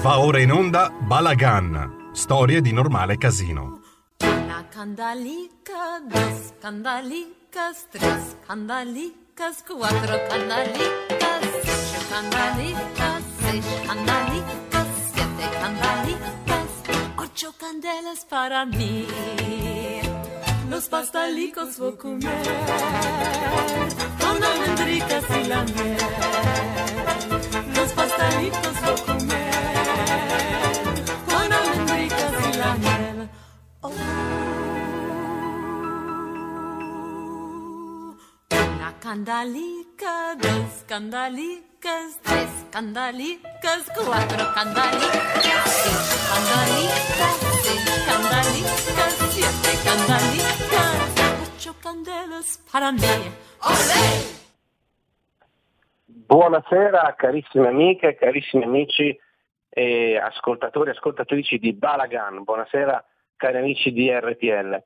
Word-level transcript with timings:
Va 0.00 0.20
ora 0.20 0.40
in 0.40 0.52
onda 0.52 0.90
Balagan, 0.90 2.10
storie 2.12 2.60
di 2.60 2.72
normale 2.72 3.18
casino. 3.18 3.80
Una 4.20 4.64
candalica, 4.68 6.00
dos 6.06 6.52
candalicas, 6.60 7.88
tres 7.90 8.36
candalicas, 8.46 9.64
cuatro 9.66 10.16
candalicas, 10.28 11.40
cinco 11.64 12.00
candalicas, 12.10 13.22
seis 13.40 13.66
candalicas, 13.86 14.86
siete 15.12 15.46
candalicas, 15.60 16.70
ocho 17.16 17.52
candelas 17.58 18.24
para 18.24 18.64
mí. 18.66 19.06
Los 20.70 20.88
pastalicos 20.88 21.76
voy 21.78 21.92
a 21.92 21.96
comer 21.96 22.42
con 24.20 24.44
almendricas 24.44 25.24
y 25.30 25.44
la 25.48 25.64
miel. 25.64 25.96
Los 27.74 27.92
pastelitos 27.92 28.80
voy 28.82 28.92
a 28.92 29.04
comer 29.04 29.17
con 31.28 31.52
almendricas 31.52 32.32
y 32.46 32.52
la 32.58 32.74
miel. 32.74 33.28
Oh. 33.80 33.92
Una 38.50 38.90
candalica, 39.00 40.34
dos 40.36 40.84
candalicas, 40.86 42.18
tres 42.22 42.50
candalicas, 42.70 43.84
cuatro 43.94 44.52
candalicas, 44.54 45.64
cinco 45.84 46.16
candalicas, 46.30 47.34
seis 47.62 47.86
candalicas, 48.06 49.12
siete 49.30 49.72
candalicas, 49.84 50.96
ocho 51.56 51.72
candelas 51.82 52.48
para 52.70 52.92
mí. 52.92 53.00
¡Olé! 53.62 54.38
Buonasera 56.28 57.16
carissime 57.16 57.68
amiche, 57.68 58.14
carissimi 58.16 58.64
amici 58.64 59.18
e 59.68 60.16
ascoltatori 60.16 60.90
e 60.90 60.92
ascoltatrici 60.92 61.58
di 61.58 61.72
Balagan, 61.72 62.42
buonasera 62.42 63.04
cari 63.36 63.58
amici 63.58 63.92
di 63.92 64.10
RTL. 64.10 64.82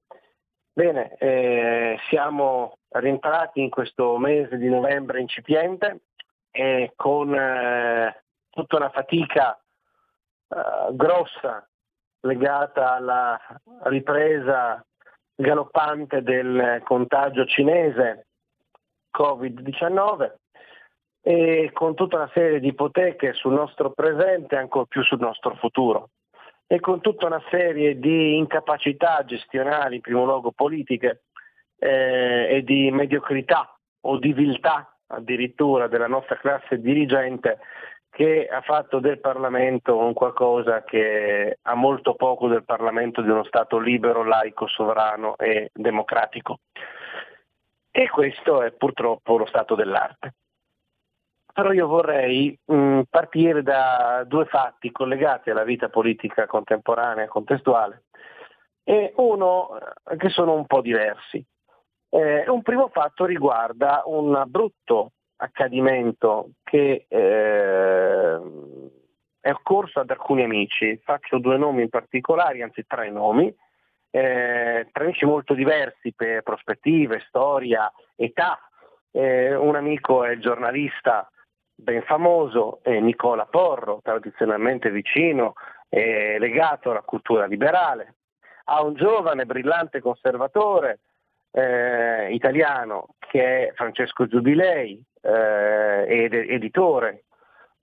Bene, 0.74 1.16
eh, 1.18 1.98
siamo 2.08 2.78
rientrati 2.88 3.60
in 3.60 3.70
questo 3.70 4.16
mese 4.18 4.56
di 4.56 4.68
novembre 4.68 5.20
incipiente 5.20 6.02
e 6.50 6.92
con 6.96 7.34
eh, 7.34 8.22
tutta 8.50 8.76
una 8.76 8.90
fatica 8.90 9.54
eh, 9.54 10.94
grossa 10.94 11.66
legata 12.20 12.92
alla 12.94 13.40
ripresa 13.84 14.84
galoppante 15.34 16.22
del 16.22 16.80
contagio 16.84 17.44
cinese 17.46 18.26
Covid-19 19.16 20.40
e 21.22 21.70
con 21.72 21.94
tutta 21.94 22.16
una 22.16 22.30
serie 22.34 22.58
di 22.58 22.68
ipoteche 22.68 23.32
sul 23.32 23.52
nostro 23.52 23.90
presente 23.92 24.56
e 24.56 24.58
ancora 24.58 24.86
più 24.86 25.02
sul 25.04 25.20
nostro 25.20 25.54
futuro 25.54 26.10
e 26.66 26.80
con 26.80 27.00
tutta 27.00 27.26
una 27.26 27.42
serie 27.50 27.98
di 27.98 28.36
incapacità 28.36 29.22
gestionali, 29.24 29.96
in 29.96 30.00
primo 30.00 30.24
luogo 30.24 30.52
politiche, 30.52 31.24
eh, 31.78 32.46
e 32.48 32.62
di 32.62 32.90
mediocrità 32.90 33.76
o 34.02 34.16
di 34.18 34.32
viltà 34.32 34.96
addirittura 35.08 35.86
della 35.86 36.06
nostra 36.06 36.36
classe 36.36 36.80
dirigente 36.80 37.58
che 38.08 38.46
ha 38.46 38.60
fatto 38.60 39.00
del 39.00 39.20
Parlamento 39.20 39.96
un 39.96 40.12
qualcosa 40.12 40.82
che 40.84 41.58
ha 41.60 41.74
molto 41.74 42.14
poco 42.14 42.48
del 42.48 42.64
Parlamento 42.64 43.20
di 43.20 43.28
uno 43.28 43.44
Stato 43.44 43.78
libero, 43.78 44.22
laico, 44.24 44.66
sovrano 44.66 45.36
e 45.36 45.70
democratico. 45.72 46.60
E 47.90 48.08
questo 48.08 48.62
è 48.62 48.70
purtroppo 48.72 49.36
lo 49.36 49.46
stato 49.46 49.74
dell'arte. 49.74 50.34
Però 51.52 51.72
io 51.72 51.86
vorrei 51.86 52.58
mh, 52.64 53.02
partire 53.10 53.62
da 53.62 54.24
due 54.26 54.46
fatti 54.46 54.90
collegati 54.90 55.50
alla 55.50 55.64
vita 55.64 55.88
politica 55.88 56.46
contemporanea 56.46 57.28
contestuale 57.28 58.04
e 58.84 59.12
uno 59.16 59.78
eh, 59.78 60.16
che 60.16 60.28
sono 60.30 60.54
un 60.54 60.66
po' 60.66 60.80
diversi. 60.80 61.44
Eh, 62.08 62.48
un 62.48 62.62
primo 62.62 62.88
fatto 62.88 63.24
riguarda 63.24 64.02
un 64.06 64.42
brutto 64.46 65.12
accadimento 65.36 66.50
che 66.62 67.06
eh, 67.08 68.40
è 69.40 69.50
occorso 69.50 70.00
ad 70.00 70.10
alcuni 70.10 70.42
amici. 70.42 71.00
Faccio 71.02 71.38
due 71.38 71.56
nomi 71.56 71.82
in 71.82 71.88
particolare, 71.88 72.62
anzi 72.62 72.84
tre 72.86 73.10
nomi, 73.10 73.54
eh, 74.10 74.88
tre 74.92 75.04
amici 75.04 75.24
molto 75.24 75.54
diversi 75.54 76.12
per 76.14 76.42
prospettive, 76.42 77.24
storia, 77.28 77.90
età. 78.14 78.58
Eh, 79.10 79.54
un 79.54 79.74
amico 79.74 80.24
è 80.24 80.38
giornalista 80.38 81.28
ben 81.82 82.02
famoso 82.02 82.78
è 82.82 82.98
Nicola 82.98 83.44
Porro, 83.46 84.00
tradizionalmente 84.02 84.90
vicino 84.90 85.54
e 85.88 86.38
legato 86.38 86.90
alla 86.90 87.02
cultura 87.02 87.46
liberale, 87.46 88.14
ha 88.64 88.82
un 88.82 88.94
giovane 88.94 89.44
brillante 89.44 90.00
conservatore 90.00 91.00
eh, 91.50 92.32
italiano 92.32 93.08
che 93.18 93.68
è 93.68 93.72
Francesco 93.74 94.26
Giubilei, 94.26 95.02
eh, 95.22 96.04
ed 96.08 96.34
editore, 96.34 97.24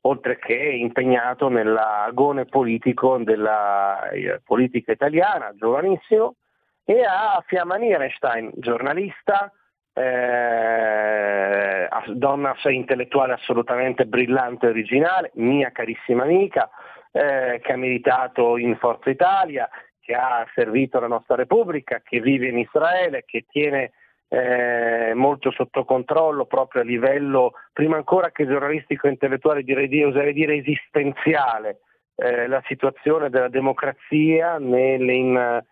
oltre 0.01 0.37
che 0.37 0.53
impegnato 0.53 1.49
nell'agone 1.49 2.45
politico 2.45 3.17
della 3.17 4.09
eh, 4.09 4.41
politica 4.43 4.91
italiana, 4.91 5.53
giovanissimo, 5.55 6.35
e 6.83 7.03
ha 7.03 7.41
Fiamma 7.45 7.75
Nierenstein, 7.75 8.51
giornalista, 8.55 9.51
eh, 9.93 11.87
donna 12.13 12.55
intellettuale 12.69 13.33
assolutamente 13.33 14.05
brillante 14.05 14.67
e 14.67 14.69
originale, 14.69 15.31
mia 15.35 15.71
carissima 15.71 16.23
amica, 16.23 16.69
eh, 17.11 17.59
che 17.63 17.71
ha 17.71 17.77
militato 17.77 18.57
in 18.57 18.77
Forza 18.77 19.09
Italia, 19.09 19.69
che 19.99 20.13
ha 20.13 20.45
servito 20.53 20.99
la 20.99 21.07
nostra 21.07 21.35
Repubblica, 21.35 22.01
che 22.03 22.19
vive 22.19 22.47
in 22.47 22.57
Israele, 22.57 23.23
che 23.25 23.45
tiene 23.49 23.91
eh, 24.27 25.13
molto 25.15 25.51
sotto 25.51 25.85
controllo 25.85 26.45
proprio 26.45 26.81
a 26.81 26.85
livello, 26.85 27.53
prima 27.73 27.97
ancora 27.97 28.31
che 28.31 28.47
giornalistico 28.47 29.07
e 29.07 29.11
intellettuale, 29.11 29.63
direi 29.63 29.87
dire, 29.87 30.05
oserei 30.05 30.33
dire 30.33 30.55
esistenziale, 30.55 31.79
eh, 32.15 32.47
la 32.47 32.61
situazione 32.67 33.29
della 33.29 33.49
democrazia 33.49 34.57
nel, 34.57 35.09
in 35.09 35.63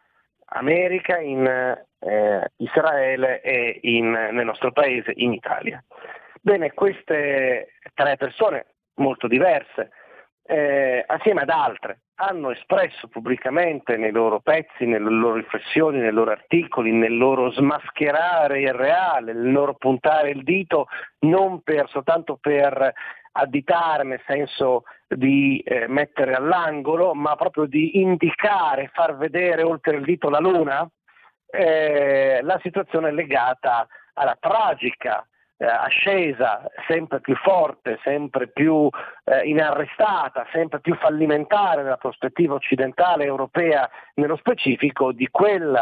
America, 0.49 1.17
in 1.19 1.45
eh, 1.45 2.51
Israele 2.57 3.41
e 3.41 3.79
in, 3.83 4.11
nel 4.11 4.45
nostro 4.45 4.71
paese, 4.71 5.11
in 5.15 5.33
Italia. 5.33 5.83
Bene, 6.41 6.73
queste 6.73 7.73
tre 7.93 8.15
persone 8.17 8.67
molto 8.95 9.27
diverse, 9.27 9.91
eh, 10.47 11.03
assieme 11.05 11.41
ad 11.41 11.49
altre, 11.49 11.99
hanno 12.19 12.51
espresso 12.51 13.07
pubblicamente 13.09 13.97
nei 13.97 14.11
loro 14.11 14.39
pezzi, 14.39 14.85
nelle 14.85 15.09
loro 15.09 15.35
riflessioni, 15.35 15.99
nei 15.99 16.11
loro 16.11 16.31
articoli, 16.31 16.91
nel 16.91 17.15
loro 17.15 17.51
smascherare 17.51 18.61
il 18.61 18.73
reale, 18.73 19.33
nel 19.33 19.51
loro 19.51 19.75
puntare 19.75 20.31
il 20.31 20.43
dito 20.43 20.87
non 21.19 21.61
per, 21.61 21.89
soltanto 21.89 22.37
per 22.39 22.93
additare 23.37 24.03
nel 24.03 24.21
senso 24.25 24.83
di 25.07 25.59
eh, 25.59 25.87
mettere 25.87 26.33
all'angolo, 26.33 27.13
ma 27.13 27.35
proprio 27.35 27.65
di 27.65 27.99
indicare, 28.01 28.89
far 28.93 29.15
vedere 29.15 29.63
oltre 29.63 29.95
il 29.95 30.03
dito 30.03 30.29
la 30.29 30.39
luna, 30.39 30.87
eh, 31.49 32.39
la 32.41 32.59
situazione 32.61 33.11
legata 33.11 33.87
alla 34.13 34.37
tragica 34.39 35.25
eh, 35.57 35.65
ascesa 35.65 36.63
sempre 36.87 37.19
più 37.19 37.35
forte, 37.35 37.99
sempre 38.03 38.47
più 38.47 38.89
eh, 39.23 39.47
inarrestata, 39.47 40.45
sempre 40.51 40.79
più 40.79 40.95
fallimentare 40.95 41.83
nella 41.83 41.97
prospettiva 41.97 42.53
occidentale 42.53 43.25
europea 43.25 43.89
nello 44.15 44.37
specifico 44.37 45.11
di 45.11 45.27
quel 45.31 45.75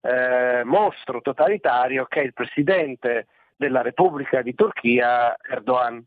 eh, 0.00 0.62
mostro 0.64 1.20
totalitario 1.20 2.06
che 2.06 2.20
è 2.20 2.24
il 2.24 2.32
presidente 2.32 3.26
della 3.56 3.82
Repubblica 3.82 4.42
di 4.42 4.54
Turchia, 4.54 5.36
Erdogan. 5.40 6.04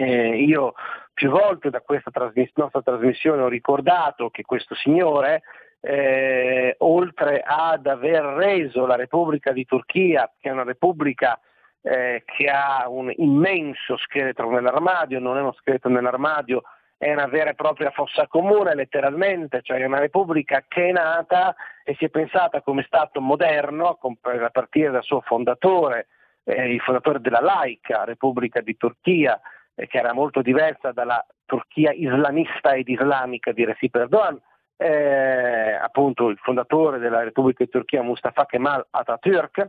Io 0.00 0.74
più 1.12 1.30
volte 1.30 1.70
da 1.70 1.80
questa 1.80 2.10
trasmiss- 2.10 2.56
nostra 2.56 2.82
trasmissione 2.82 3.42
ho 3.42 3.48
ricordato 3.48 4.30
che 4.30 4.42
questo 4.42 4.74
signore 4.74 5.42
eh, 5.80 6.76
oltre 6.78 7.42
ad 7.44 7.86
aver 7.86 8.22
reso 8.22 8.86
la 8.86 8.94
Repubblica 8.94 9.52
di 9.52 9.64
Turchia, 9.66 10.30
che 10.38 10.48
è 10.48 10.52
una 10.52 10.62
repubblica 10.62 11.38
eh, 11.82 12.22
che 12.24 12.46
ha 12.46 12.88
un 12.88 13.12
immenso 13.16 13.96
scheletro 13.96 14.48
nell'armadio, 14.50 15.18
non 15.18 15.36
è 15.36 15.40
uno 15.40 15.52
scheletro 15.52 15.90
nell'armadio, 15.90 16.62
è 16.96 17.12
una 17.12 17.26
vera 17.26 17.50
e 17.50 17.54
propria 17.54 17.90
fossa 17.90 18.28
comune 18.28 18.76
letteralmente, 18.76 19.60
cioè 19.62 19.78
è 19.78 19.84
una 19.84 19.98
repubblica 19.98 20.64
che 20.68 20.90
è 20.90 20.92
nata 20.92 21.52
e 21.82 21.96
si 21.96 22.04
è 22.04 22.08
pensata 22.10 22.62
come 22.62 22.84
Stato 22.84 23.20
moderno, 23.20 23.98
a 24.20 24.50
partire 24.50 24.92
dal 24.92 25.02
suo 25.02 25.20
fondatore, 25.20 26.06
eh, 26.44 26.72
il 26.72 26.80
fondatore 26.80 27.20
della 27.20 27.40
laica 27.40 28.04
Repubblica 28.04 28.60
di 28.60 28.76
Turchia, 28.76 29.34
eh, 29.34 29.40
che 29.74 29.98
era 29.98 30.12
molto 30.12 30.42
diversa 30.42 30.92
dalla 30.92 31.24
Turchia 31.44 31.92
islamista 31.92 32.72
ed 32.72 32.88
islamica 32.88 33.52
di 33.52 33.64
Recep 33.64 33.94
Erdogan, 33.94 34.40
eh, 34.76 35.74
appunto 35.74 36.28
il 36.28 36.38
fondatore 36.38 36.98
della 36.98 37.22
Repubblica 37.22 37.64
di 37.64 37.70
Turchia 37.70 38.02
Mustafa 38.02 38.46
Kemal 38.46 38.86
Atatürk, 38.90 39.68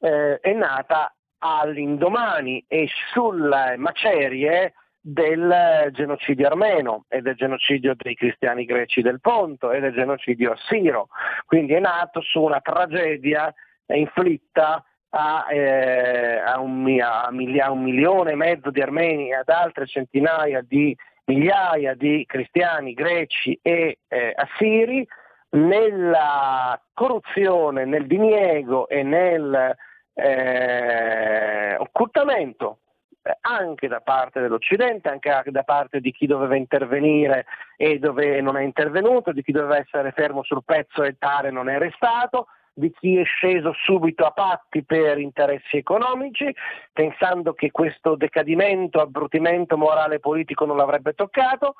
eh, 0.00 0.38
è 0.40 0.52
nata 0.52 1.14
all'indomani 1.38 2.64
e 2.66 2.88
sulle 3.12 3.76
macerie 3.76 4.74
del 5.00 5.88
genocidio 5.92 6.46
armeno 6.48 7.04
e 7.08 7.22
del 7.22 7.34
genocidio 7.34 7.94
dei 7.96 8.14
cristiani 8.14 8.64
greci 8.64 9.00
del 9.00 9.20
Ponto 9.20 9.70
e 9.70 9.80
del 9.80 9.92
genocidio 9.92 10.52
assiro. 10.52 11.08
Quindi 11.46 11.74
è 11.74 11.80
nato 11.80 12.20
su 12.20 12.42
una 12.42 12.60
tragedia 12.60 13.52
inflitta 13.86 14.84
a, 15.10 15.46
eh, 15.50 16.38
a, 16.38 16.58
un, 16.60 17.00
a, 17.00 17.28
un, 17.30 17.82
milione 17.82 18.32
e 18.32 18.36
mezzo 18.36 18.70
di 18.70 18.80
armeni 18.80 19.30
e 19.30 19.36
ad 19.36 19.48
altre 19.48 19.86
centinaia 19.86 20.60
di 20.60 20.96
migliaia 21.24 21.94
di 21.94 22.24
cristiani 22.26 22.94
greci 22.94 23.58
e 23.62 23.98
eh, 24.08 24.32
assiri 24.34 25.06
nella 25.50 26.80
corruzione, 26.92 27.84
nel 27.84 28.06
diniego 28.06 28.88
e 28.88 29.02
nel 29.02 29.76
eh, 30.14 31.76
occultamento 31.78 32.78
eh, 33.22 33.36
anche 33.42 33.88
da 33.88 34.00
parte 34.00 34.40
dell'Occidente, 34.40 35.08
anche 35.08 35.50
da 35.50 35.62
parte 35.62 36.00
di 36.00 36.12
chi 36.12 36.26
doveva 36.26 36.56
intervenire 36.56 37.46
e 37.76 37.98
dove 37.98 38.40
non 38.40 38.56
è 38.56 38.62
intervenuto, 38.62 39.32
di 39.32 39.42
chi 39.42 39.52
doveva 39.52 39.78
essere 39.78 40.12
fermo 40.12 40.42
sul 40.42 40.64
pezzo 40.64 41.02
e 41.02 41.16
tale 41.18 41.50
non 41.50 41.68
è 41.68 41.78
restato, 41.78 42.48
di 42.78 42.92
chi 42.92 43.16
è 43.16 43.24
sceso 43.24 43.72
subito 43.72 44.24
a 44.24 44.30
patti 44.30 44.84
per 44.84 45.18
interessi 45.18 45.76
economici, 45.76 46.54
pensando 46.92 47.52
che 47.52 47.72
questo 47.72 48.14
decadimento, 48.14 49.00
abbrutimento 49.00 49.76
morale 49.76 50.16
e 50.16 50.20
politico 50.20 50.64
non 50.64 50.76
l'avrebbe 50.76 51.12
toccato 51.14 51.74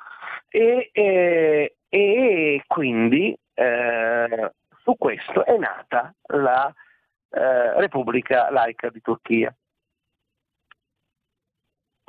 e, 0.49 0.89
e, 0.91 1.75
e 1.87 2.63
quindi 2.67 3.35
eh, 3.53 4.51
su 4.83 4.95
questo 4.97 5.45
è 5.45 5.57
nata 5.57 6.13
la 6.33 6.71
eh, 7.31 7.79
Repubblica 7.79 8.51
laica 8.51 8.89
di 8.89 9.01
Turchia. 9.01 9.53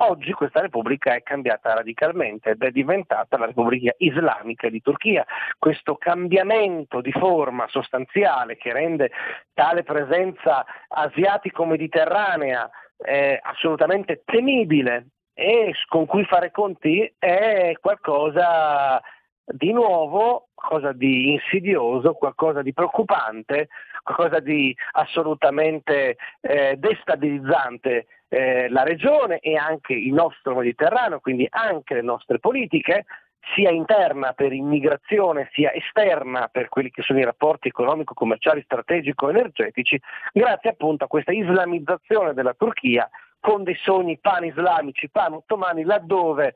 Oggi 0.03 0.31
questa 0.31 0.61
Repubblica 0.61 1.13
è 1.13 1.21
cambiata 1.21 1.75
radicalmente 1.75 2.51
ed 2.51 2.63
è 2.63 2.71
diventata 2.71 3.37
la 3.37 3.45
Repubblica 3.45 3.93
Islamica 3.97 4.67
di 4.67 4.81
Turchia. 4.81 5.23
Questo 5.59 5.95
cambiamento 5.95 7.01
di 7.01 7.11
forma 7.11 7.67
sostanziale 7.67 8.57
che 8.57 8.73
rende 8.73 9.11
tale 9.53 9.83
presenza 9.83 10.65
asiatico-mediterranea 10.87 12.67
eh, 12.97 13.39
assolutamente 13.43 14.23
temibile 14.25 15.09
e 15.35 15.71
con 15.87 16.07
cui 16.07 16.25
fare 16.25 16.49
conti 16.49 17.13
è 17.19 17.73
qualcosa 17.79 18.99
di 19.51 19.71
nuovo, 19.71 20.47
qualcosa 20.53 20.91
di 20.93 21.31
insidioso, 21.31 22.13
qualcosa 22.13 22.61
di 22.61 22.73
preoccupante, 22.73 23.69
qualcosa 24.03 24.39
di 24.39 24.75
assolutamente 24.93 26.17
eh, 26.41 26.75
destabilizzante 26.77 28.07
eh, 28.29 28.69
la 28.69 28.83
regione 28.83 29.39
e 29.39 29.55
anche 29.55 29.93
il 29.93 30.13
nostro 30.13 30.55
Mediterraneo, 30.55 31.19
quindi 31.19 31.47
anche 31.49 31.95
le 31.95 32.01
nostre 32.01 32.39
politiche, 32.39 33.05
sia 33.55 33.71
interna 33.71 34.33
per 34.33 34.53
immigrazione 34.53 35.49
sia 35.51 35.73
esterna 35.73 36.47
per 36.47 36.69
quelli 36.69 36.91
che 36.91 37.01
sono 37.01 37.19
i 37.19 37.25
rapporti 37.25 37.67
economico, 37.67 38.13
commerciali, 38.13 38.61
strategico-energetici, 38.63 39.99
grazie 40.31 40.69
appunto 40.69 41.05
a 41.05 41.07
questa 41.07 41.31
islamizzazione 41.31 42.33
della 42.33 42.53
Turchia 42.53 43.09
con 43.39 43.63
dei 43.63 43.75
sogni 43.81 44.19
pan-islamici, 44.19 45.09
pan-ottomani, 45.09 45.83
laddove 45.83 46.55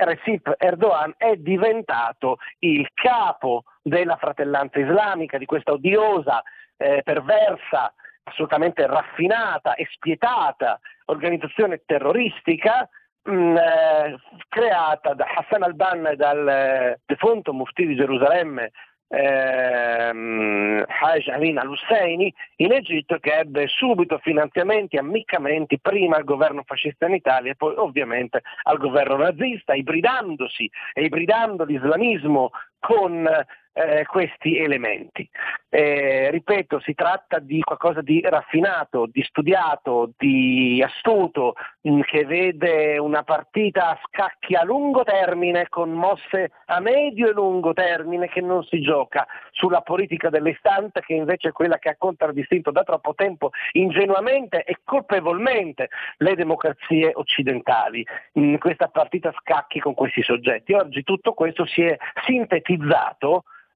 Recep 0.00 0.54
Erdogan 0.58 1.14
è 1.16 1.36
diventato 1.36 2.38
il 2.60 2.88
capo 2.94 3.64
della 3.82 4.16
fratellanza 4.16 4.78
islamica, 4.78 5.38
di 5.38 5.44
questa 5.44 5.72
odiosa, 5.72 6.42
eh, 6.76 7.02
perversa, 7.02 7.92
assolutamente 8.24 8.86
raffinata 8.86 9.74
e 9.74 9.86
spietata 9.90 10.80
organizzazione 11.06 11.82
terroristica 11.84 12.88
mh, 13.22 13.32
mm, 13.32 13.56
eh, 13.56 14.16
creata 14.48 15.14
da 15.14 15.26
Hassan 15.36 15.62
al-Banna 15.62 16.10
e 16.10 16.16
dal 16.16 16.48
eh, 16.48 17.00
defunto 17.04 17.52
Mufti 17.52 17.86
di 17.86 17.94
Gerusalemme 17.94 18.70
ehm, 19.16 20.84
Haj 20.86 21.28
Amin 21.28 21.58
al-Husseini 21.58 22.32
in 22.56 22.72
Egitto 22.72 23.18
che 23.18 23.38
ebbe 23.38 23.66
subito 23.68 24.18
finanziamenti, 24.18 24.96
ammiccamenti 24.96 25.78
prima 25.80 26.16
al 26.16 26.24
governo 26.24 26.62
fascista 26.64 27.06
in 27.06 27.14
Italia 27.14 27.52
e 27.52 27.56
poi 27.56 27.74
ovviamente 27.76 28.42
al 28.64 28.78
governo 28.78 29.16
nazista, 29.16 29.74
ibridandosi 29.74 30.70
e 30.92 31.04
ibridando 31.04 31.64
l'islamismo 31.64 32.50
con 32.84 33.26
eh, 33.74 34.04
questi 34.06 34.58
elementi. 34.58 35.28
Eh, 35.68 36.30
ripeto, 36.30 36.78
si 36.80 36.94
tratta 36.94 37.40
di 37.40 37.60
qualcosa 37.60 38.00
di 38.00 38.20
raffinato, 38.20 39.08
di 39.10 39.22
studiato, 39.22 40.12
di 40.16 40.80
astuto, 40.84 41.54
mh, 41.80 41.90
mm, 41.90 42.00
che 42.02 42.24
vede 42.24 42.98
una 42.98 43.24
partita 43.24 43.88
a 43.88 44.00
scacchi 44.04 44.54
a 44.54 44.62
lungo 44.62 45.02
termine 45.02 45.68
con 45.68 45.90
mosse 45.90 46.52
a 46.66 46.78
medio 46.78 47.28
e 47.28 47.32
lungo 47.32 47.72
termine 47.72 48.28
che 48.28 48.40
non 48.40 48.62
si 48.64 48.80
gioca 48.80 49.26
sulla 49.50 49.80
politica 49.80 50.28
dell'istante 50.30 51.00
che 51.00 51.14
invece 51.14 51.48
è 51.48 51.52
quella 51.52 51.78
che 51.78 51.88
ha 51.88 51.96
contraddistinto 51.98 52.70
da 52.70 52.84
troppo 52.84 53.14
tempo 53.14 53.50
ingenuamente 53.72 54.62
e 54.62 54.78
colpevolmente 54.84 55.88
le 56.18 56.34
democrazie 56.36 57.10
occidentali 57.14 58.06
in 58.34 58.58
questa 58.58 58.88
partita 58.88 59.30
a 59.30 59.34
scacchi 59.40 59.80
con 59.80 59.94
questi 59.94 60.22
soggetti. 60.22 60.72
Oggi 60.74 61.02
tutto 61.02 61.32
questo 61.32 61.66
si 61.66 61.82
è 61.82 61.96
sintetizzato 62.24 62.73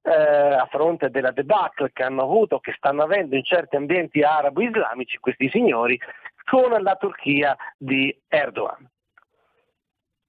eh, 0.01 0.11
a 0.11 0.67
fronte 0.69 1.09
della 1.09 1.31
debacle 1.31 1.91
che 1.91 2.03
hanno 2.03 2.23
avuto, 2.23 2.59
che 2.59 2.73
stanno 2.77 3.03
avendo 3.03 3.35
in 3.35 3.43
certi 3.43 3.75
ambienti 3.75 4.21
arabo-islamici 4.21 5.17
questi 5.17 5.49
signori 5.49 5.99
con 6.45 6.71
la 6.81 6.95
Turchia 6.95 7.55
di 7.77 8.15
Erdogan. 8.27 8.89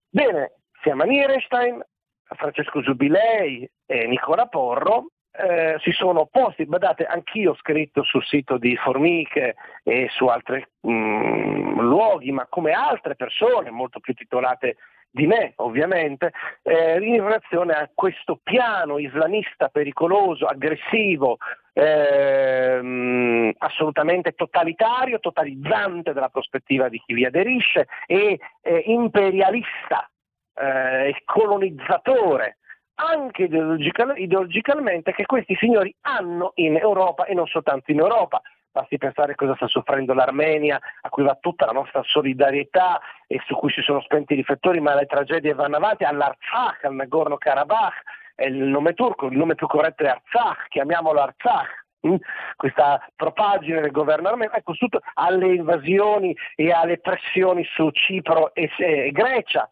Bene, 0.08 0.52
siamo 0.82 1.02
a 1.02 1.06
Nierenstein, 1.06 1.82
Francesco 2.25 2.82
Giubilei 2.82 3.69
e 3.87 4.06
Nicola 4.06 4.46
Porro 4.46 5.06
eh, 5.32 5.76
si 5.81 5.93
sono 5.93 6.23
opposti, 6.23 6.66
badate, 6.66 7.05
anch'io 7.05 7.52
ho 7.52 7.56
scritto 7.56 8.02
sul 8.02 8.25
sito 8.25 8.58
di 8.58 8.76
Formiche 8.76 9.55
e 9.84 10.08
su 10.11 10.26
altri 10.26 10.64
mm, 10.87 11.78
luoghi, 11.81 12.32
ma 12.32 12.46
come 12.46 12.73
altre 12.73 13.14
persone 13.14 13.70
molto 13.70 14.00
più 14.00 14.12
titolate 14.12 14.76
di 15.10 15.26
me 15.26 15.52
ovviamente, 15.56 16.32
eh, 16.62 16.98
in 17.00 17.22
relazione 17.22 17.72
a 17.72 17.90
questo 17.92 18.38
piano 18.42 18.98
islamista 18.98 19.68
pericoloso, 19.68 20.46
aggressivo, 20.46 21.38
ehm, 21.72 23.52
assolutamente 23.58 24.32
totalitario, 24.32 25.18
totalizzante 25.18 26.12
dalla 26.12 26.28
prospettiva 26.28 26.88
di 26.88 27.02
chi 27.04 27.14
vi 27.14 27.24
aderisce 27.24 27.88
e 28.06 28.38
eh, 28.62 28.82
imperialista 28.86 30.08
eh, 30.54 31.08
e 31.08 31.22
colonizzatore 31.24 32.58
anche 33.00 33.44
ideological- 33.44 34.18
ideologicamente 34.18 35.12
che 35.12 35.25
questi 35.25 35.56
signori 35.56 35.94
hanno 36.02 36.52
in 36.56 36.76
Europa 36.76 37.25
e 37.25 37.35
non 37.35 37.46
soltanto 37.46 37.90
in 37.90 37.99
Europa. 37.99 38.42
Basti 38.72 38.98
pensare 38.98 39.34
cosa 39.34 39.56
sta 39.56 39.66
soffrendo 39.66 40.14
l'Armenia, 40.14 40.78
a 41.00 41.08
cui 41.08 41.24
va 41.24 41.36
tutta 41.40 41.66
la 41.66 41.72
nostra 41.72 42.02
solidarietà 42.04 43.00
e 43.26 43.40
su 43.44 43.56
cui 43.56 43.72
si 43.72 43.82
sono 43.82 44.00
spenti 44.00 44.34
i 44.34 44.36
riflettori, 44.36 44.78
ma 44.80 44.94
le 44.94 45.06
tragedie 45.06 45.54
vanno 45.54 45.76
avanti, 45.76 46.04
all'Artsakh, 46.04 46.84
al 46.84 46.94
Nagorno-Karabakh, 46.94 48.02
è 48.36 48.46
il 48.46 48.54
nome 48.54 48.94
turco, 48.94 49.26
il 49.26 49.36
nome 49.36 49.56
più 49.56 49.66
corretto 49.66 50.04
è 50.04 50.08
Artsakh, 50.08 50.68
chiamiamolo 50.68 51.20
Artsakh, 51.20 51.84
mm? 52.06 52.14
questa 52.56 53.04
propagine 53.16 53.80
del 53.80 53.90
governo 53.90 54.28
armeno, 54.28 54.52
ecco, 54.52 54.72
tutto 54.74 55.00
alle 55.14 55.54
invasioni 55.54 56.36
e 56.54 56.70
alle 56.70 56.98
pressioni 56.98 57.64
su 57.64 57.90
Cipro 57.90 58.54
e, 58.54 58.70
e 58.78 59.10
Grecia. 59.10 59.68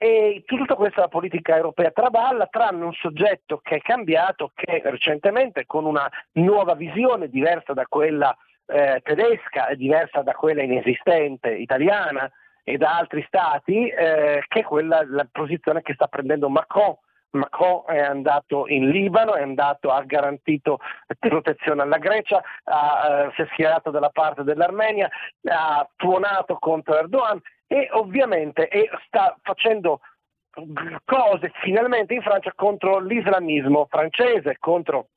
E 0.00 0.44
tutta 0.46 0.76
questa 0.76 1.08
politica 1.08 1.56
europea 1.56 1.90
traballa, 1.90 2.46
tranne 2.46 2.84
un 2.84 2.92
soggetto 2.92 3.58
che 3.58 3.76
è 3.76 3.80
cambiato, 3.80 4.52
che 4.54 4.80
recentemente 4.84 5.66
con 5.66 5.84
una 5.84 6.08
nuova 6.34 6.74
visione 6.74 7.28
diversa 7.28 7.72
da 7.72 7.84
quella 7.88 8.34
eh, 8.66 9.00
tedesca 9.02 9.66
e 9.66 9.74
diversa 9.74 10.22
da 10.22 10.34
quella 10.34 10.62
inesistente 10.62 11.50
italiana 11.52 12.30
e 12.62 12.76
da 12.76 12.96
altri 12.96 13.24
stati, 13.26 13.88
eh, 13.88 14.44
che 14.46 14.60
è 14.60 14.62
quella, 14.62 15.02
la 15.04 15.26
posizione 15.32 15.82
che 15.82 15.94
sta 15.94 16.06
prendendo 16.06 16.48
Macron. 16.48 16.94
Macron 17.30 17.82
è 17.88 17.98
andato 17.98 18.68
in 18.68 18.90
Libano, 18.90 19.32
andato, 19.32 19.90
ha 19.90 20.02
garantito 20.02 20.78
protezione 21.18 21.82
alla 21.82 21.98
Grecia, 21.98 22.40
ha, 22.64 23.26
eh, 23.26 23.32
si 23.34 23.42
è 23.42 23.48
schierato 23.50 23.90
dalla 23.90 24.10
parte 24.10 24.44
dell'Armenia, 24.44 25.10
ha 25.48 25.88
tuonato 25.96 26.56
contro 26.58 26.96
Erdogan 26.96 27.40
e 27.68 27.88
ovviamente 27.92 28.68
sta 29.06 29.36
facendo 29.42 30.00
cose 31.04 31.52
finalmente 31.62 32.14
in 32.14 32.22
Francia 32.22 32.52
contro 32.56 32.98
l'islamismo 32.98 33.86
francese, 33.88 34.56
contro 34.58 35.10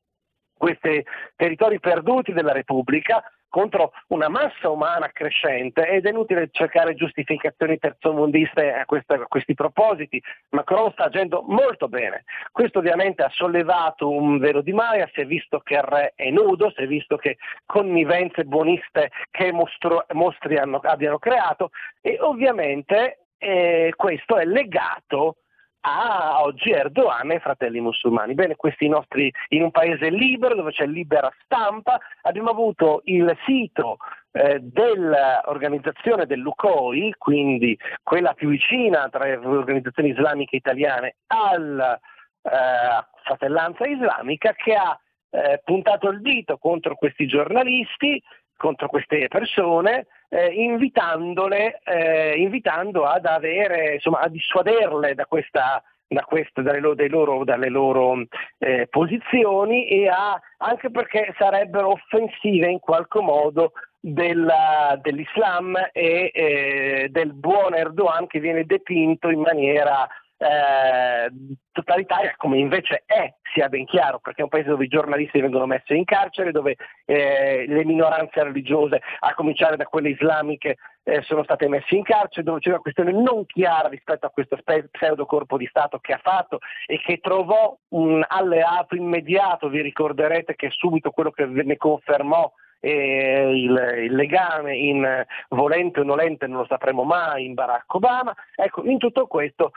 questi 0.55 1.03
territori 1.35 1.79
perduti 1.79 2.33
della 2.33 2.51
Repubblica, 2.51 3.23
contro 3.51 3.91
una 4.07 4.29
massa 4.29 4.69
umana 4.69 5.09
crescente 5.11 5.85
ed 5.85 6.05
è 6.05 6.09
inutile 6.09 6.49
cercare 6.51 6.95
giustificazioni 6.95 7.77
terzomondiste 7.77 8.73
a, 8.73 8.85
questa, 8.85 9.15
a, 9.15 9.27
questi 9.27 9.53
propositi. 9.53 10.23
Macron 10.51 10.91
sta 10.93 11.03
agendo 11.03 11.43
molto 11.45 11.89
bene. 11.89 12.23
Questo 12.51 12.79
ovviamente 12.79 13.21
ha 13.23 13.29
sollevato 13.29 14.09
un 14.09 14.39
velo 14.39 14.61
di 14.61 14.71
marea, 14.71 15.09
si 15.13 15.19
è 15.19 15.25
visto 15.25 15.59
che 15.59 15.75
il 15.75 15.81
re 15.81 16.13
è 16.15 16.29
nudo, 16.29 16.71
si 16.71 16.81
è 16.81 16.87
visto 16.87 17.17
che 17.17 17.37
connivenze 17.65 18.45
buoniste 18.45 19.11
che 19.29 19.51
mostro, 19.51 20.05
mostri 20.13 20.57
hanno, 20.57 20.79
abbiano 20.81 21.19
creato 21.19 21.71
e 21.99 22.17
ovviamente 22.21 23.25
eh, 23.37 23.91
questo 23.97 24.37
è 24.37 24.45
legato 24.45 25.35
a 25.81 26.41
oggi 26.43 26.71
Erdogan 26.71 27.31
e 27.31 27.35
i 27.35 27.39
fratelli 27.39 27.79
musulmani. 27.79 28.33
Bene, 28.33 28.55
questi 28.55 28.87
nostri, 28.87 29.31
in 29.49 29.63
un 29.63 29.71
paese 29.71 30.09
libero 30.09 30.55
dove 30.55 30.71
c'è 30.71 30.85
libera 30.85 31.31
stampa, 31.43 31.99
abbiamo 32.23 32.49
avuto 32.49 33.01
il 33.05 33.35
sito 33.45 33.97
eh, 34.31 34.59
dell'organizzazione 34.59 36.25
dell'UCOI, 36.25 37.15
quindi 37.17 37.77
quella 38.03 38.33
più 38.33 38.49
vicina 38.49 39.09
tra 39.09 39.25
le 39.25 39.35
organizzazioni 39.37 40.09
islamiche 40.09 40.55
italiane 40.55 41.15
alla 41.27 41.95
eh, 41.95 43.05
fratellanza 43.23 43.85
islamica, 43.85 44.53
che 44.53 44.73
ha 44.73 44.99
eh, 45.31 45.61
puntato 45.63 46.09
il 46.09 46.21
dito 46.21 46.57
contro 46.57 46.95
questi 46.95 47.25
giornalisti, 47.25 48.21
contro 48.61 48.87
queste 48.87 49.27
persone, 49.27 50.05
eh, 50.29 50.53
invitandole, 50.53 51.81
eh, 51.83 52.35
invitando 52.37 53.05
ad 53.05 53.25
avere, 53.25 53.95
insomma, 53.95 54.19
a 54.19 54.27
dissuaderle 54.27 55.15
da 55.15 55.25
questa, 55.25 55.81
da 56.07 56.21
queste, 56.21 56.61
dalle 56.61 56.79
loro, 56.79 57.07
loro, 57.07 57.43
dalle 57.43 57.69
loro 57.69 58.23
eh, 58.59 58.85
posizioni 58.87 59.87
e 59.87 60.07
a, 60.09 60.39
anche 60.57 60.91
perché 60.91 61.33
sarebbero 61.39 61.89
offensive 61.89 62.69
in 62.69 62.79
qualche 62.79 63.19
modo 63.19 63.71
della, 63.99 64.95
dell'Islam 65.01 65.75
e 65.91 66.31
eh, 66.31 67.07
del 67.09 67.33
buon 67.33 67.73
Erdogan 67.73 68.27
che 68.27 68.39
viene 68.39 68.63
dipinto 68.65 69.29
in 69.29 69.39
maniera 69.39 70.07
eh, 70.41 71.31
totalitaria 71.71 72.33
come 72.35 72.57
invece 72.57 73.03
è, 73.05 73.31
sia 73.53 73.69
ben 73.69 73.85
chiaro, 73.85 74.19
perché 74.19 74.41
è 74.41 74.43
un 74.43 74.49
paese 74.49 74.69
dove 74.69 74.85
i 74.85 74.89
giornalisti 74.89 75.39
vengono 75.39 75.67
messi 75.67 75.95
in 75.95 76.03
carcere, 76.03 76.51
dove 76.51 76.77
eh, 77.05 77.65
le 77.67 77.85
minoranze 77.85 78.41
religiose, 78.43 79.01
a 79.19 79.33
cominciare 79.35 79.77
da 79.77 79.85
quelle 79.85 80.09
islamiche, 80.09 80.77
eh, 81.03 81.21
sono 81.21 81.43
state 81.43 81.67
messe 81.67 81.95
in 81.95 82.03
carcere, 82.03 82.43
dove 82.43 82.59
c'è 82.59 82.69
una 82.69 82.79
questione 82.79 83.11
non 83.11 83.45
chiara 83.45 83.87
rispetto 83.87 84.25
a 84.25 84.31
questo 84.31 84.57
pseudo 84.91 85.25
corpo 85.25 85.57
di 85.57 85.67
Stato 85.67 85.99
che 85.99 86.13
ha 86.13 86.19
fatto 86.21 86.57
e 86.87 86.99
che 86.99 87.19
trovò 87.19 87.77
un 87.89 88.25
alleato 88.27 88.95
immediato, 88.95 89.69
vi 89.69 89.81
ricorderete 89.81 90.55
che 90.55 90.69
subito 90.71 91.11
quello 91.11 91.29
che 91.29 91.45
ne 91.45 91.77
confermò 91.77 92.51
eh, 92.79 93.51
il, 93.53 94.05
il, 94.05 94.15
legame 94.15 94.75
in 94.75 95.23
volente 95.49 95.99
o 95.99 96.03
nolente 96.03 96.47
non 96.47 96.61
lo 96.61 96.65
sapremo 96.67 97.03
mai 97.03 97.45
in 97.45 97.53
Barack 97.53 97.93
Obama. 97.93 98.33
Ecco, 98.55 98.83
in 98.85 98.97
tutto 98.97 99.27
questo 99.27 99.71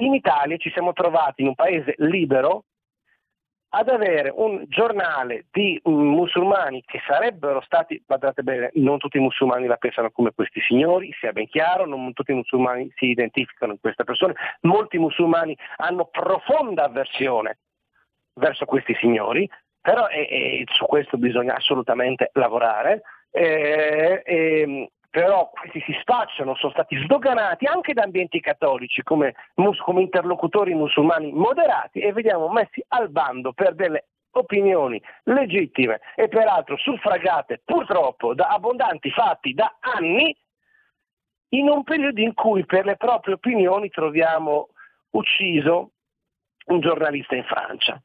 in 0.00 0.14
Italia 0.14 0.56
ci 0.56 0.70
siamo 0.70 0.92
trovati 0.92 1.42
in 1.42 1.48
un 1.48 1.54
paese 1.54 1.94
libero 1.98 2.64
ad 3.72 3.88
avere 3.88 4.32
un 4.34 4.64
giornale 4.68 5.46
di 5.52 5.78
um, 5.84 6.14
musulmani 6.14 6.82
che 6.84 7.00
sarebbero 7.06 7.60
stati, 7.60 8.02
guardate 8.04 8.42
bene, 8.42 8.70
non 8.74 8.98
tutti 8.98 9.16
i 9.16 9.20
musulmani 9.20 9.66
la 9.66 9.76
pensano 9.76 10.10
come 10.10 10.32
questi 10.34 10.60
signori, 10.60 11.12
sia 11.20 11.32
ben 11.32 11.46
chiaro, 11.46 11.86
non 11.86 12.12
tutti 12.12 12.32
i 12.32 12.34
musulmani 12.34 12.92
si 12.96 13.06
identificano 13.06 13.72
in 13.72 13.80
queste 13.80 14.02
persone, 14.02 14.34
molti 14.62 14.98
musulmani 14.98 15.56
hanno 15.76 16.06
profonda 16.06 16.84
avversione 16.84 17.58
verso 18.34 18.64
questi 18.64 18.94
signori, 18.94 19.48
però 19.80 20.08
e, 20.08 20.20
e 20.20 20.64
su 20.72 20.84
questo 20.86 21.16
bisogna 21.16 21.54
assolutamente 21.54 22.30
lavorare. 22.32 23.02
E, 23.30 24.22
e, 24.24 24.90
però 25.10 25.50
questi 25.50 25.80
si 25.80 25.92
spacciano, 26.00 26.54
sono 26.54 26.72
stati 26.72 26.96
sdoganati 27.02 27.66
anche 27.66 27.92
da 27.92 28.04
ambienti 28.04 28.40
cattolici 28.40 29.02
come, 29.02 29.34
come 29.54 30.02
interlocutori 30.02 30.72
musulmani 30.72 31.32
moderati 31.32 31.98
e 31.98 32.12
vediamo 32.12 32.48
messi 32.48 32.82
al 32.88 33.10
bando 33.10 33.52
per 33.52 33.74
delle 33.74 34.06
opinioni 34.32 35.02
legittime 35.24 36.00
e 36.14 36.28
peraltro 36.28 36.76
suffragate 36.76 37.60
purtroppo 37.64 38.34
da 38.34 38.46
abbondanti 38.46 39.10
fatti 39.10 39.52
da 39.52 39.78
anni 39.80 40.34
in 41.48 41.68
un 41.68 41.82
periodo 41.82 42.20
in 42.20 42.32
cui 42.32 42.64
per 42.64 42.84
le 42.84 42.96
proprie 42.96 43.34
opinioni 43.34 43.88
troviamo 43.88 44.68
ucciso 45.10 45.90
un 46.66 46.78
giornalista 46.78 47.34
in 47.34 47.42
Francia, 47.42 48.00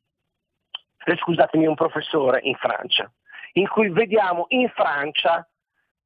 eh, 1.05 1.15
scusatemi, 1.17 1.67
un 1.67 1.75
professore 1.75 2.39
in 2.41 2.55
Francia, 2.55 3.11
in 3.53 3.67
cui 3.67 3.89
vediamo 3.89 4.45
in 4.47 4.67
Francia 4.69 5.47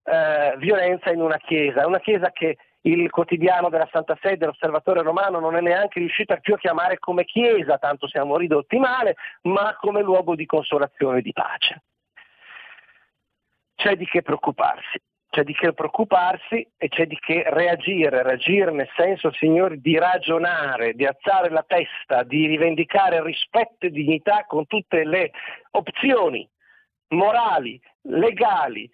eh, 0.10 0.56
violenza 0.58 1.12
in 1.12 1.22
una 1.22 1.38
chiesa, 1.38 1.86
una 1.86 2.00
chiesa 2.00 2.32
che 2.32 2.58
il 2.82 3.10
quotidiano 3.10 3.70
della 3.70 3.88
Santa 3.92 4.18
Sede, 4.22 4.46
l'Osservatore 4.46 5.02
Romano, 5.02 5.40
non 5.40 5.56
è 5.56 5.62
neanche 5.62 6.00
riuscito 6.00 6.34
a 6.34 6.38
più 6.38 6.54
a 6.54 6.58
chiamare 6.58 6.98
come 6.98 7.26
chiesa, 7.26 7.78
tanto 7.78 8.08
siamo 8.08 8.38
ridotti 8.38 8.78
male, 8.78 9.16
ma 9.44 9.76
come 9.78 10.02
luogo 10.02 10.36
di 10.36 10.46
consolazione 10.46 11.20
e 11.20 11.22
di 11.22 11.34
pace. 11.34 11.84
C'è 13.76 13.96
di 13.96 14.06
che 14.06 14.22
preoccuparsi, 14.22 15.00
c'è 15.30 15.44
di 15.44 15.54
che 15.54 15.74
preoccuparsi 15.74 16.68
e 16.78 16.88
c'è 16.88 17.06
di 17.06 17.18
che 17.20 17.44
reagire, 17.48 18.24
reagire 18.24 18.72
nel 18.72 18.90
senso, 18.96 19.32
signori, 19.34 19.80
di 19.80 19.98
ragionare, 19.98 20.94
di 20.94 21.06
alzare 21.06 21.50
la 21.50 21.64
testa, 21.68 22.24
di 22.24 22.48
rivendicare 22.48 23.22
rispetto 23.24 23.86
e 23.86 23.90
dignità 23.90 24.46
con 24.48 24.66
tutte 24.66 25.04
le 25.06 25.32
opzioni 25.72 26.50
morali, 27.10 27.80
legali, 28.04 28.90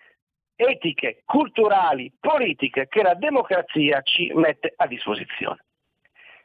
etiche, 0.55 1.21
culturali, 1.25 2.12
politiche 2.19 2.88
che 2.88 3.01
la 3.01 3.13
democrazia 3.13 4.01
ci 4.01 4.31
mette 4.33 4.74
a 4.75 4.88
disposizione. 4.88 5.65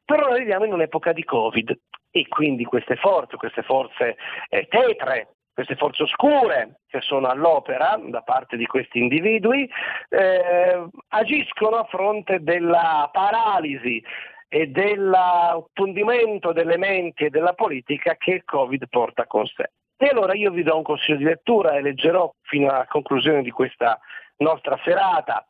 Però 0.05 0.29
noi 0.29 0.41
viviamo 0.41 0.65
in 0.65 0.73
un'epoca 0.73 1.13
di 1.13 1.25
Covid 1.25 1.79
e 2.11 2.27
quindi 2.29 2.65
queste 2.65 2.97
forze, 2.97 3.37
queste 3.37 3.63
forze 3.63 4.17
eh, 4.49 4.67
tetre, 4.69 5.37
queste 5.53 5.77
forze 5.77 6.03
oscure 6.03 6.81
che 6.89 7.01
sono 7.01 7.29
all'opera 7.29 8.01
da 8.03 8.23
parte 8.23 8.57
di 8.57 8.67
questi 8.67 8.99
individui, 8.99 9.71
eh, 10.09 10.89
agiscono 11.09 11.77
a 11.77 11.85
fronte 11.85 12.41
della 12.41 13.09
paralisi 13.13 14.03
e 14.49 14.67
dell'approfondimento 14.67 16.53
delle 16.53 16.77
menti 16.77 17.27
e 17.27 17.31
della 17.31 17.53
politica 17.53 18.17
che 18.17 18.33
il 18.33 18.45
Covid 18.45 18.89
porta 18.89 19.27
con 19.27 19.47
sé. 19.47 19.71
E 20.03 20.09
allora 20.09 20.33
io 20.33 20.51
vi 20.51 20.63
do 20.63 20.79
un 20.79 20.83
consiglio 20.83 21.19
di 21.19 21.25
lettura 21.25 21.73
e 21.73 21.83
leggerò 21.83 22.33
fino 22.45 22.71
alla 22.71 22.87
conclusione 22.87 23.43
di 23.43 23.51
questa 23.51 24.01
nostra 24.39 24.81
serata, 24.83 25.47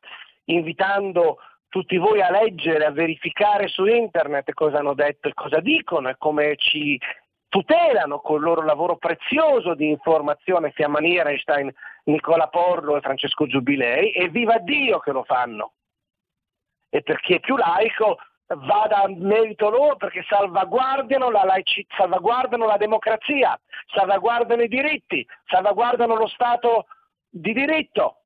invitando 0.46 1.38
tutti 1.68 1.96
voi 1.98 2.20
a 2.20 2.32
leggere, 2.32 2.84
a 2.84 2.90
verificare 2.90 3.68
su 3.68 3.84
internet 3.84 4.52
cosa 4.52 4.78
hanno 4.78 4.94
detto 4.94 5.28
e 5.28 5.34
cosa 5.34 5.60
dicono 5.60 6.08
e 6.08 6.16
come 6.18 6.56
ci 6.56 6.98
tutelano 7.48 8.18
con 8.18 8.38
il 8.38 8.42
loro 8.42 8.64
lavoro 8.64 8.96
prezioso 8.96 9.74
di 9.74 9.88
informazione 9.88 10.72
sia 10.74 10.88
Mani 10.88 11.16
Einstein, 11.16 11.72
Nicola 12.06 12.48
Porlo 12.48 12.96
e 12.96 13.02
Francesco 13.02 13.46
Giubilei 13.46 14.10
e 14.10 14.30
viva 14.30 14.58
Dio 14.58 14.98
che 14.98 15.12
lo 15.12 15.22
fanno. 15.22 15.74
E 16.88 17.02
per 17.02 17.20
chi 17.20 17.34
è 17.34 17.38
più 17.38 17.56
laico 17.56 18.18
vada 18.56 19.02
a 19.02 19.08
merito 19.08 19.68
loro 19.68 19.96
perché 19.96 20.24
salvaguardano 20.28 21.30
la, 21.30 21.44
laici, 21.44 21.86
salvaguardano 21.96 22.66
la 22.66 22.76
democrazia, 22.76 23.58
salvaguardano 23.94 24.62
i 24.62 24.68
diritti, 24.68 25.26
salvaguardano 25.46 26.14
lo 26.14 26.26
Stato 26.28 26.86
di 27.28 27.52
diritto. 27.52 28.16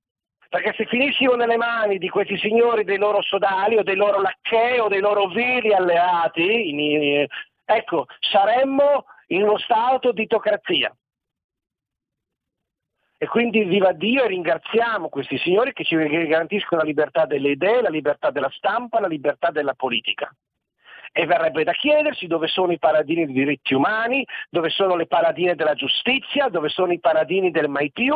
Perché 0.48 0.72
se 0.76 0.86
finissimo 0.86 1.34
nelle 1.34 1.56
mani 1.56 1.98
di 1.98 2.08
questi 2.08 2.38
signori, 2.38 2.84
dei 2.84 2.96
loro 2.96 3.20
sodali 3.22 3.76
o 3.76 3.82
dei 3.82 3.96
loro 3.96 4.20
lacchei 4.20 4.78
o 4.78 4.86
dei 4.86 5.00
loro 5.00 5.26
vili 5.26 5.74
alleati, 5.74 7.26
ecco, 7.64 8.06
saremmo 8.20 9.04
in 9.28 9.42
uno 9.42 9.58
stato 9.58 10.12
di 10.12 10.28
tocrazia. 10.28 10.94
E 13.24 13.26
quindi 13.26 13.64
viva 13.64 13.92
Dio 13.92 14.22
e 14.22 14.26
ringraziamo 14.26 15.08
questi 15.08 15.38
signori 15.38 15.72
che 15.72 15.82
ci 15.82 15.96
garantiscono 15.96 16.82
la 16.82 16.86
libertà 16.86 17.24
delle 17.24 17.52
idee, 17.52 17.80
la 17.80 17.88
libertà 17.88 18.30
della 18.30 18.50
stampa, 18.50 19.00
la 19.00 19.06
libertà 19.06 19.50
della 19.50 19.72
politica. 19.72 20.30
E 21.10 21.24
verrebbe 21.24 21.64
da 21.64 21.72
chiedersi 21.72 22.26
dove 22.26 22.48
sono 22.48 22.72
i 22.72 22.78
paladini 22.78 23.24
dei 23.24 23.32
diritti 23.32 23.72
umani, 23.72 24.26
dove 24.50 24.68
sono 24.68 24.94
le 24.94 25.06
paladine 25.06 25.54
della 25.54 25.72
giustizia, 25.72 26.50
dove 26.50 26.68
sono 26.68 26.92
i 26.92 27.00
paladini 27.00 27.50
del 27.50 27.70
mai 27.70 27.90
più, 27.92 28.14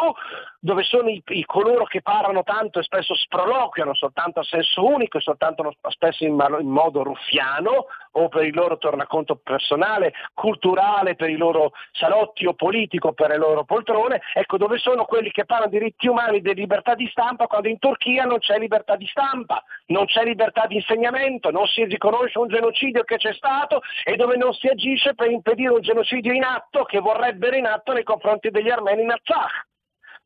dove 0.60 0.82
sono 0.82 1.08
i, 1.08 1.22
i 1.26 1.44
coloro 1.44 1.84
che 1.84 2.02
parlano 2.02 2.42
tanto 2.42 2.80
e 2.80 2.82
spesso 2.82 3.14
sproloquiano 3.14 3.94
soltanto 3.94 4.40
a 4.40 4.44
senso 4.44 4.84
unico 4.84 5.18
e 5.18 5.20
soltanto 5.20 5.72
spesso 5.88 6.24
in, 6.24 6.36
in, 6.60 6.68
modo 6.68 7.02
ruffiano 7.02 7.86
o 8.12 8.28
per 8.28 8.44
il 8.44 8.54
loro 8.54 8.78
tornaconto 8.78 9.36
personale, 9.36 10.12
culturale, 10.34 11.14
per 11.14 11.30
i 11.30 11.36
loro 11.36 11.72
salotti 11.92 12.46
o 12.46 12.54
politico, 12.54 13.12
per 13.12 13.28
le 13.28 13.36
loro 13.36 13.64
poltrone, 13.64 14.20
ecco 14.34 14.56
dove 14.56 14.78
sono 14.78 15.04
quelli 15.04 15.30
che 15.30 15.44
parlano 15.44 15.70
di 15.70 15.78
diritti 15.78 16.08
umani, 16.08 16.40
di 16.40 16.54
libertà 16.54 16.94
di 16.94 17.06
stampa, 17.08 17.46
quando 17.46 17.68
in 17.68 17.78
Turchia 17.78 18.24
non 18.24 18.38
c'è 18.38 18.58
libertà 18.58 18.96
di 18.96 19.06
stampa, 19.06 19.62
non 19.86 20.06
c'è 20.06 20.24
libertà 20.24 20.66
di 20.66 20.76
insegnamento, 20.76 21.50
non 21.50 21.66
si 21.66 21.84
riconosce 21.84 22.38
un 22.38 22.48
genocidio 22.48 23.04
che 23.04 23.16
c'è 23.16 23.32
stato 23.32 23.80
e 24.04 24.16
dove 24.16 24.36
non 24.36 24.52
si 24.52 24.66
agisce 24.66 25.14
per 25.14 25.30
impedire 25.30 25.72
un 25.72 25.80
genocidio 25.80 26.32
in 26.32 26.42
atto 26.42 26.84
che 26.84 26.98
vorrebbero 26.98 27.56
in 27.56 27.66
atto 27.66 27.92
nei 27.92 28.04
confronti 28.04 28.50
degli 28.50 28.70
armeni 28.70 29.02
in 29.02 29.10
Artsakh. 29.10 29.67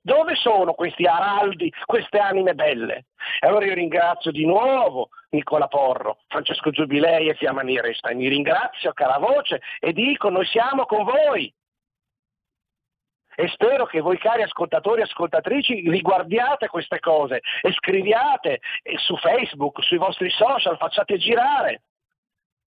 Dove 0.04 0.34
sono 0.34 0.72
questi 0.72 1.06
araldi, 1.06 1.72
queste 1.84 2.18
anime 2.18 2.54
belle? 2.54 3.06
E 3.38 3.46
allora 3.46 3.66
io 3.66 3.74
ringrazio 3.74 4.32
di 4.32 4.44
nuovo 4.44 5.10
Nicola 5.30 5.68
Porro, 5.68 6.18
Francesco 6.26 6.70
Giubilei 6.70 7.28
e 7.28 7.34
Fiammani 7.34 7.80
Resta. 7.80 8.12
Mi 8.12 8.26
ringrazio 8.26 8.92
cara 8.92 9.18
voce 9.18 9.60
e 9.78 9.92
dico 9.92 10.28
noi 10.28 10.44
siamo 10.46 10.86
con 10.86 11.04
voi. 11.04 11.52
e 13.34 13.48
spero 13.48 13.86
che 13.86 14.00
voi 14.00 14.18
cari 14.18 14.42
ascoltatori 14.42 15.00
e 15.00 15.04
ascoltatrici 15.04 15.88
riguardiate 15.88 16.66
queste 16.66 17.00
cose 17.00 17.40
e 17.62 17.72
scriviate 17.72 18.60
su 18.96 19.16
Facebook, 19.16 19.82
sui 19.82 19.96
vostri 19.96 20.28
social, 20.28 20.76
facciate 20.76 21.16
girare, 21.16 21.82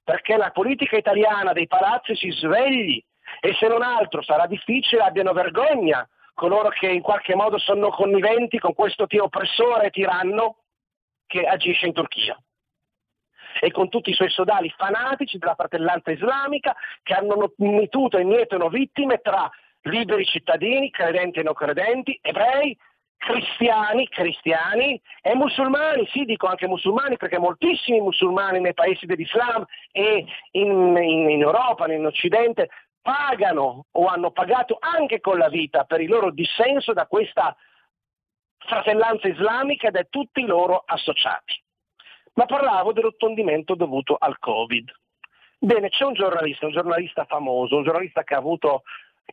perché 0.04 0.38
la 0.38 0.50
politica 0.50 0.98
italiana 0.98 1.54
dei 1.54 1.68
palazzi 1.68 2.16
si 2.16 2.32
svegli 2.32 3.00
e 3.42 3.54
se 3.60 3.68
non 3.68 3.84
altro 3.84 4.24
sarà 4.24 4.48
difficile 4.48 5.04
abbiano 5.04 5.34
vergogna 5.34 6.08
coloro 6.36 6.70
che 6.70 6.88
in 6.88 7.02
qualche 7.02 7.34
modo 7.34 7.58
sono 7.58 7.90
conniventi 7.90 8.60
con 8.60 8.76
questo 8.76 9.08
oppressore 9.10 9.88
e 9.88 9.90
tiranno 9.90 10.58
che 11.26 11.48
agisce 11.48 11.88
in 11.88 11.94
Turchia. 11.94 12.40
E 13.62 13.72
con 13.72 13.90
tutti 13.90 14.10
i 14.10 14.14
suoi 14.14 14.30
sodali 14.30 14.70
fanatici 14.78 15.38
della 15.38 15.56
fratellanza 15.56 16.12
islamica 16.12 16.76
che 17.02 17.14
hanno 17.14 17.54
mituto 17.58 18.18
e 18.18 18.26
mietono 18.26 18.68
vittime 18.68 19.20
tra 19.20 19.50
liberi 19.84 20.26
cittadini, 20.26 20.92
credenti 20.92 21.40
e 21.40 21.44
non 21.44 21.54
credenti, 21.54 22.20
ebrei, 22.22 22.78
cristiani, 23.18 24.08
cristiani 24.10 25.02
e 25.22 25.36
musulmani, 25.36 26.08
sì 26.12 26.26
dico 26.26 26.48
anche 26.48 26.68
musulmani 26.68 27.18
perché 27.18 27.40
moltissimi 27.40 28.02
musulmani 28.02 28.60
nei 28.60 28.74
paesi 28.74 29.06
dell'Islam 29.06 29.66
e 29.92 30.26
in, 30.52 30.96
in, 30.98 31.30
in 31.30 31.42
Europa, 31.42 31.92
in 31.92 32.06
Occidente, 32.06 32.70
pagano 33.06 33.86
o 33.92 34.08
hanno 34.08 34.32
pagato 34.32 34.80
anche 34.80 35.22
con 35.22 35.38
la 35.38 35.48
vita 35.48 35.84
per 35.84 36.02
il 36.02 36.10
loro 36.10 36.32
dissenso 36.32 36.92
da 36.92 37.06
questa 37.06 37.56
fratellanza 38.58 39.28
islamica 39.28 39.90
e 39.90 39.92
da 39.92 40.08
tutti 40.10 40.40
i 40.40 40.48
loro 40.48 40.82
associati. 40.84 41.62
Ma 42.34 42.46
parlavo 42.46 42.94
dell'ottondimento 42.94 43.76
dovuto 43.76 44.16
al 44.20 44.40
Covid. 44.40 44.92
Bene, 45.60 45.90
c'è 45.90 46.04
un 46.04 46.14
giornalista, 46.14 46.66
un 46.66 46.72
giornalista 46.72 47.26
famoso, 47.26 47.78
un 47.78 47.84
giornalista 47.84 48.24
che 48.24 48.34
ha 48.34 48.40
avuto 48.40 48.82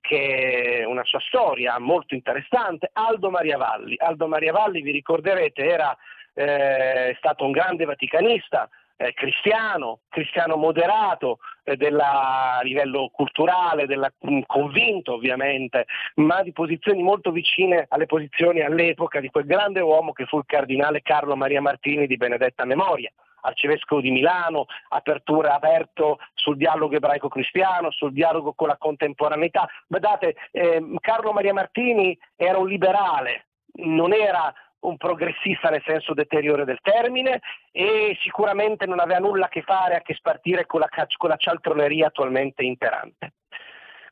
che 0.02 0.84
una 0.86 1.04
sua 1.04 1.20
storia 1.20 1.78
molto 1.78 2.14
interessante, 2.14 2.90
Aldo 2.92 3.30
Maria 3.30 3.56
Valli. 3.56 3.96
Aldo 3.98 4.28
Maria 4.28 4.52
Valli, 4.52 4.82
vi 4.82 4.90
ricorderete, 4.90 5.64
era 5.64 5.96
eh, 6.34 7.14
stato 7.16 7.46
un 7.46 7.52
grande 7.52 7.86
vaticanista, 7.86 8.68
eh, 8.96 9.12
cristiano, 9.14 10.00
cristiano 10.08 10.56
moderato 10.56 11.38
eh, 11.64 11.76
della, 11.76 12.58
a 12.58 12.62
livello 12.62 13.10
culturale, 13.12 13.86
della, 13.86 14.12
mm, 14.26 14.40
convinto 14.46 15.14
ovviamente, 15.14 15.86
ma 16.16 16.42
di 16.42 16.52
posizioni 16.52 17.02
molto 17.02 17.30
vicine 17.30 17.86
alle 17.88 18.06
posizioni 18.06 18.60
all'epoca 18.60 19.20
di 19.20 19.30
quel 19.30 19.46
grande 19.46 19.80
uomo 19.80 20.12
che 20.12 20.26
fu 20.26 20.38
il 20.38 20.44
cardinale 20.46 21.02
Carlo 21.02 21.36
Maria 21.36 21.60
Martini 21.60 22.06
di 22.06 22.16
benedetta 22.16 22.64
memoria 22.64 23.12
arcivescovo 23.42 24.00
di 24.00 24.10
Milano, 24.10 24.66
apertura 24.88 25.54
aperto 25.54 26.18
sul 26.34 26.56
dialogo 26.56 26.94
ebraico-cristiano, 26.94 27.90
sul 27.90 28.12
dialogo 28.12 28.52
con 28.52 28.68
la 28.68 28.76
contemporaneità. 28.76 29.68
Guardate, 29.86 30.36
eh, 30.50 30.82
Carlo 31.00 31.32
Maria 31.32 31.52
Martini 31.52 32.16
era 32.36 32.58
un 32.58 32.68
liberale, 32.68 33.46
non 33.74 34.12
era 34.12 34.52
un 34.82 34.96
progressista 34.96 35.68
nel 35.68 35.82
senso 35.84 36.14
deteriore 36.14 36.64
del 36.64 36.78
termine 36.80 37.40
e 37.70 38.16
sicuramente 38.22 38.86
non 38.86 39.00
aveva 39.00 39.18
nulla 39.18 39.46
a 39.46 39.48
che 39.48 39.62
fare, 39.62 39.96
a 39.96 40.02
che 40.02 40.14
spartire 40.14 40.66
con 40.66 40.80
la, 40.80 40.88
con 41.16 41.28
la 41.28 41.36
cialtroneria 41.36 42.06
attualmente 42.08 42.62
imperante. 42.62 43.32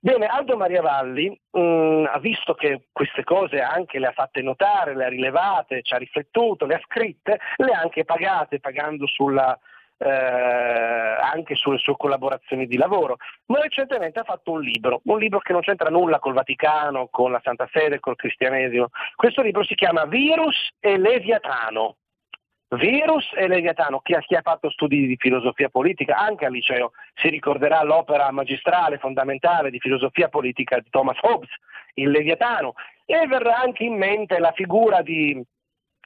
Bene, 0.03 0.27
Aldo 0.27 0.57
Maria 0.57 0.81
Valli 0.81 1.29
mh, 1.29 1.61
mm, 1.61 2.05
ha 2.07 2.19
visto 2.21 2.55
che 2.55 2.87
queste 2.91 3.23
cose 3.23 3.61
anche 3.61 3.99
le 3.99 4.07
ha 4.07 4.13
fatte 4.13 4.41
notare, 4.41 4.97
le 4.97 5.05
ha 5.05 5.09
rilevate, 5.09 5.83
ci 5.83 5.93
ha 5.93 5.99
riflettuto, 5.99 6.65
le 6.65 6.77
ha 6.77 6.81
scritte, 6.85 7.39
le 7.57 7.73
ha 7.73 7.81
anche 7.81 8.07
pagate, 8.07 8.61
pagando 8.61 9.07
sulla, 9.07 9.59
eh, 10.03 10.09
anche 10.09 11.55
sulle 11.55 11.79
sue 11.79 11.95
collaborazioni 11.97 12.67
di 12.67 12.77
lavoro. 12.77 13.17
Ma 13.47 13.61
recentemente 13.61 14.21
ha 14.21 14.25
fatto 14.25 14.53
un 14.53 14.61
libro, 14.63 15.01
un 15.05 15.19
libro 15.19 15.41
che 15.41 15.53
non 15.53 15.61
c'entra 15.61 15.91
nulla 15.91 16.19
col 16.19 16.33
Vaticano, 16.33 17.09
con 17.11 17.31
la 17.31 17.41
Santa 17.45 17.67
Fede, 17.67 18.01
col 18.01 18.17
cristianesimo. 18.17 18.89
Questo 19.15 19.43
libro 19.43 19.63
si 19.65 19.75
chiama 19.75 20.07
Virus 20.07 20.71
e 20.81 20.97
Leviatano. 20.97 21.97
Virus 22.71 23.29
e 23.35 23.49
Leviatano, 23.49 23.99
chi 23.99 24.15
ha, 24.15 24.21
chi 24.21 24.37
ha, 24.37 24.43
fatto 24.43 24.71
studi 24.71 25.07
di 25.07 25.17
filosofia 25.19 25.69
politica, 25.69 26.17
anche 26.17 26.47
al 26.47 26.53
liceo, 26.53 26.93
si 27.15 27.29
ricorderà 27.29 27.83
l'opera 27.83 28.31
magistrale 28.31 28.99
fondamentale 28.99 29.71
di 29.71 29.81
filosofia 29.81 30.29
politica 30.29 30.79
di 30.79 30.89
Thomas 30.89 31.19
Hobbes, 31.21 31.51
il 31.95 32.11
Leviatano, 32.11 32.75
e 33.05 33.27
verrà 33.27 33.59
anche 33.59 33.83
in 33.83 33.97
mente 33.97 34.39
la 34.39 34.53
figura 34.53 35.03
di 35.03 35.43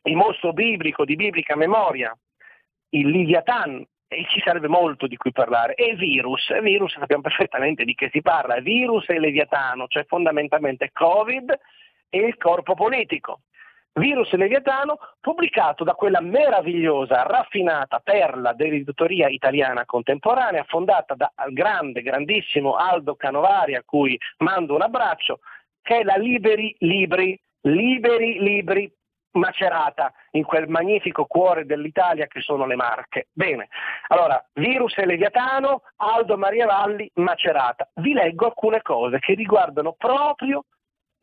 il 0.06 0.16
mostro 0.16 0.52
biblico, 0.52 1.04
di 1.04 1.16
biblica 1.16 1.54
memoria, 1.54 2.14
il 2.94 3.08
Leviathan, 3.08 3.84
e 4.06 4.26
ci 4.28 4.40
sarebbe 4.44 4.68
molto 4.68 5.06
di 5.06 5.16
cui 5.16 5.32
parlare, 5.32 5.74
e 5.74 5.94
virus, 5.94 6.46
virus 6.60 6.96
sappiamo 6.96 7.22
perfettamente 7.22 7.84
di 7.84 7.94
che 7.94 8.10
si 8.12 8.20
parla, 8.22 8.60
virus 8.60 9.08
e 9.08 9.18
Leviatano, 9.18 9.86
cioè 9.88 10.04
fondamentalmente 10.04 10.90
Covid 10.92 11.52
e 12.08 12.18
il 12.18 12.36
corpo 12.36 12.74
politico. 12.74 13.40
Virus 13.96 14.32
Leviatano, 14.32 14.98
pubblicato 15.20 15.84
da 15.84 15.94
quella 15.94 16.20
meravigliosa, 16.20 17.22
raffinata 17.22 18.00
perla 18.00 18.52
dell'editoria 18.52 19.28
italiana 19.28 19.84
contemporanea, 19.84 20.64
fondata 20.64 21.14
dal 21.14 21.52
grande, 21.52 22.02
grandissimo 22.02 22.74
Aldo 22.74 23.14
Canovari, 23.14 23.76
a 23.76 23.84
cui 23.84 24.18
mando 24.38 24.74
un 24.74 24.82
abbraccio, 24.82 25.38
che 25.80 25.98
è 25.98 26.02
la 26.02 26.16
Liberi 26.16 26.74
Libri, 26.80 27.40
Liberi 27.62 28.40
Libri 28.40 28.92
macerata 29.34 30.12
in 30.32 30.44
quel 30.44 30.68
magnifico 30.68 31.24
cuore 31.26 31.64
dell'Italia 31.64 32.26
che 32.26 32.40
sono 32.40 32.66
le 32.66 32.76
Marche. 32.76 33.28
Bene, 33.32 33.68
allora, 34.08 34.44
Virus 34.54 34.96
e 34.98 35.06
Leviatano, 35.06 35.82
Aldo 35.96 36.36
Maria 36.36 36.66
Valli, 36.66 37.10
macerata. 37.14 37.88
Vi 37.94 38.12
leggo 38.12 38.46
alcune 38.46 38.82
cose 38.82 39.18
che 39.18 39.34
riguardano 39.34 39.94
proprio 39.96 40.64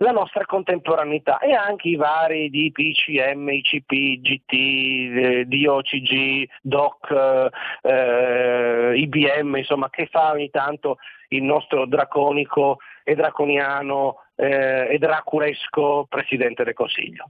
la 0.01 0.11
nostra 0.11 0.45
contemporaneità 0.45 1.37
e 1.37 1.53
anche 1.53 1.89
i 1.89 1.95
vari 1.95 2.49
DPCM, 2.49 3.49
ICP, 3.49 4.19
GT, 4.19 4.53
eh, 4.53 5.45
DOCG, 5.45 6.49
DOC, 6.61 7.49
eh, 7.83 8.93
IBM, 8.95 9.57
insomma, 9.57 9.89
che 9.89 10.07
fa 10.07 10.31
ogni 10.31 10.49
tanto 10.49 10.97
il 11.29 11.43
nostro 11.43 11.85
draconico 11.85 12.79
e 13.03 13.15
draconiano 13.15 14.23
eh, 14.35 14.87
e 14.89 14.97
draculesco 14.97 16.07
Presidente 16.09 16.63
del 16.63 16.73
Consiglio. 16.73 17.29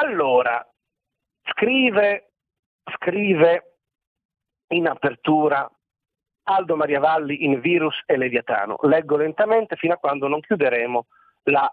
Allora, 0.00 0.64
scrive, 1.42 2.30
scrive 2.96 3.78
in 4.68 4.86
apertura 4.86 5.68
Aldo 6.44 6.76
Maria 6.76 7.00
Valli 7.00 7.44
in 7.44 7.60
Virus 7.60 8.00
e 8.06 8.16
Leviatano. 8.16 8.76
Leggo 8.82 9.16
lentamente 9.16 9.74
fino 9.74 9.94
a 9.94 9.98
quando 9.98 10.28
non 10.28 10.40
chiuderemo 10.40 11.06
la 11.44 11.72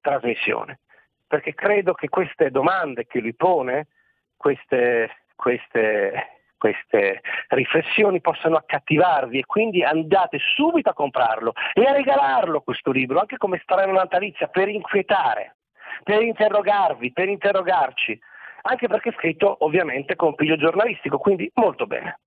trasmissione, 0.00 0.80
perché 1.26 1.54
credo 1.54 1.92
che 1.92 2.08
queste 2.08 2.50
domande 2.50 3.06
che 3.06 3.20
lui 3.20 3.34
pone, 3.34 3.88
queste, 4.36 5.10
queste, 5.34 6.40
queste 6.56 7.20
riflessioni 7.48 8.22
possano 8.22 8.56
accattivarvi 8.56 9.40
e 9.40 9.44
quindi 9.44 9.84
andate 9.84 10.38
subito 10.38 10.88
a 10.88 10.94
comprarlo 10.94 11.52
e 11.74 11.84
a 11.84 11.92
regalarlo 11.92 12.62
questo 12.62 12.90
libro, 12.90 13.20
anche 13.20 13.36
come 13.36 13.60
strana 13.62 13.92
natalizia, 13.92 14.48
per 14.48 14.68
inquietare, 14.68 15.55
per 16.02 16.22
interrogarvi, 16.22 17.12
per 17.12 17.28
interrogarci, 17.28 18.18
anche 18.62 18.88
perché 18.88 19.10
è 19.10 19.14
scritto 19.14 19.64
ovviamente 19.64 20.16
con 20.16 20.34
piglio 20.34 20.56
giornalistico, 20.56 21.18
quindi 21.18 21.50
molto 21.54 21.86
bene. 21.86 22.20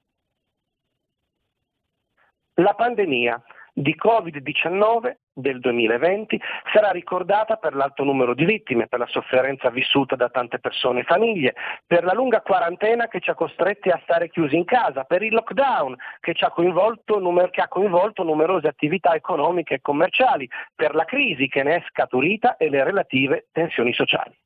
La 2.55 2.73
pandemia 2.73 3.41
di 3.79 3.95
Covid-19 3.95 5.13
del 5.33 5.61
2020 5.61 6.39
sarà 6.73 6.91
ricordata 6.91 7.55
per 7.55 7.73
l'alto 7.75 8.03
numero 8.03 8.33
di 8.33 8.43
vittime, 8.43 8.87
per 8.87 8.99
la 8.99 9.07
sofferenza 9.07 9.69
vissuta 9.69 10.17
da 10.17 10.27
tante 10.27 10.59
persone 10.59 10.99
e 10.99 11.03
famiglie, 11.03 11.55
per 11.87 12.03
la 12.03 12.11
lunga 12.11 12.41
quarantena 12.41 13.07
che 13.07 13.21
ci 13.21 13.29
ha 13.29 13.35
costretti 13.35 13.87
a 13.87 13.99
stare 14.03 14.29
chiusi 14.29 14.57
in 14.57 14.65
casa, 14.65 15.05
per 15.05 15.23
il 15.23 15.33
lockdown 15.33 15.95
che, 16.19 16.35
ha 16.37 16.51
coinvolto, 16.51 17.21
che 17.51 17.61
ha 17.61 17.67
coinvolto 17.69 18.23
numerose 18.23 18.67
attività 18.67 19.13
economiche 19.13 19.75
e 19.75 19.81
commerciali, 19.81 20.49
per 20.75 20.93
la 20.93 21.05
crisi 21.05 21.47
che 21.47 21.63
ne 21.63 21.75
è 21.75 21.83
scaturita 21.87 22.57
e 22.57 22.69
le 22.69 22.83
relative 22.83 23.47
tensioni 23.53 23.93
sociali. 23.93 24.37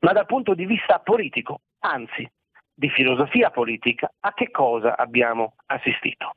Ma 0.00 0.12
dal 0.12 0.26
punto 0.26 0.54
di 0.54 0.66
vista 0.66 0.98
politico, 0.98 1.60
anzi 1.78 2.28
di 2.74 2.88
filosofia 2.88 3.50
politica, 3.50 4.10
a 4.18 4.34
che 4.34 4.50
cosa 4.50 4.96
abbiamo 4.96 5.54
assistito? 5.66 6.32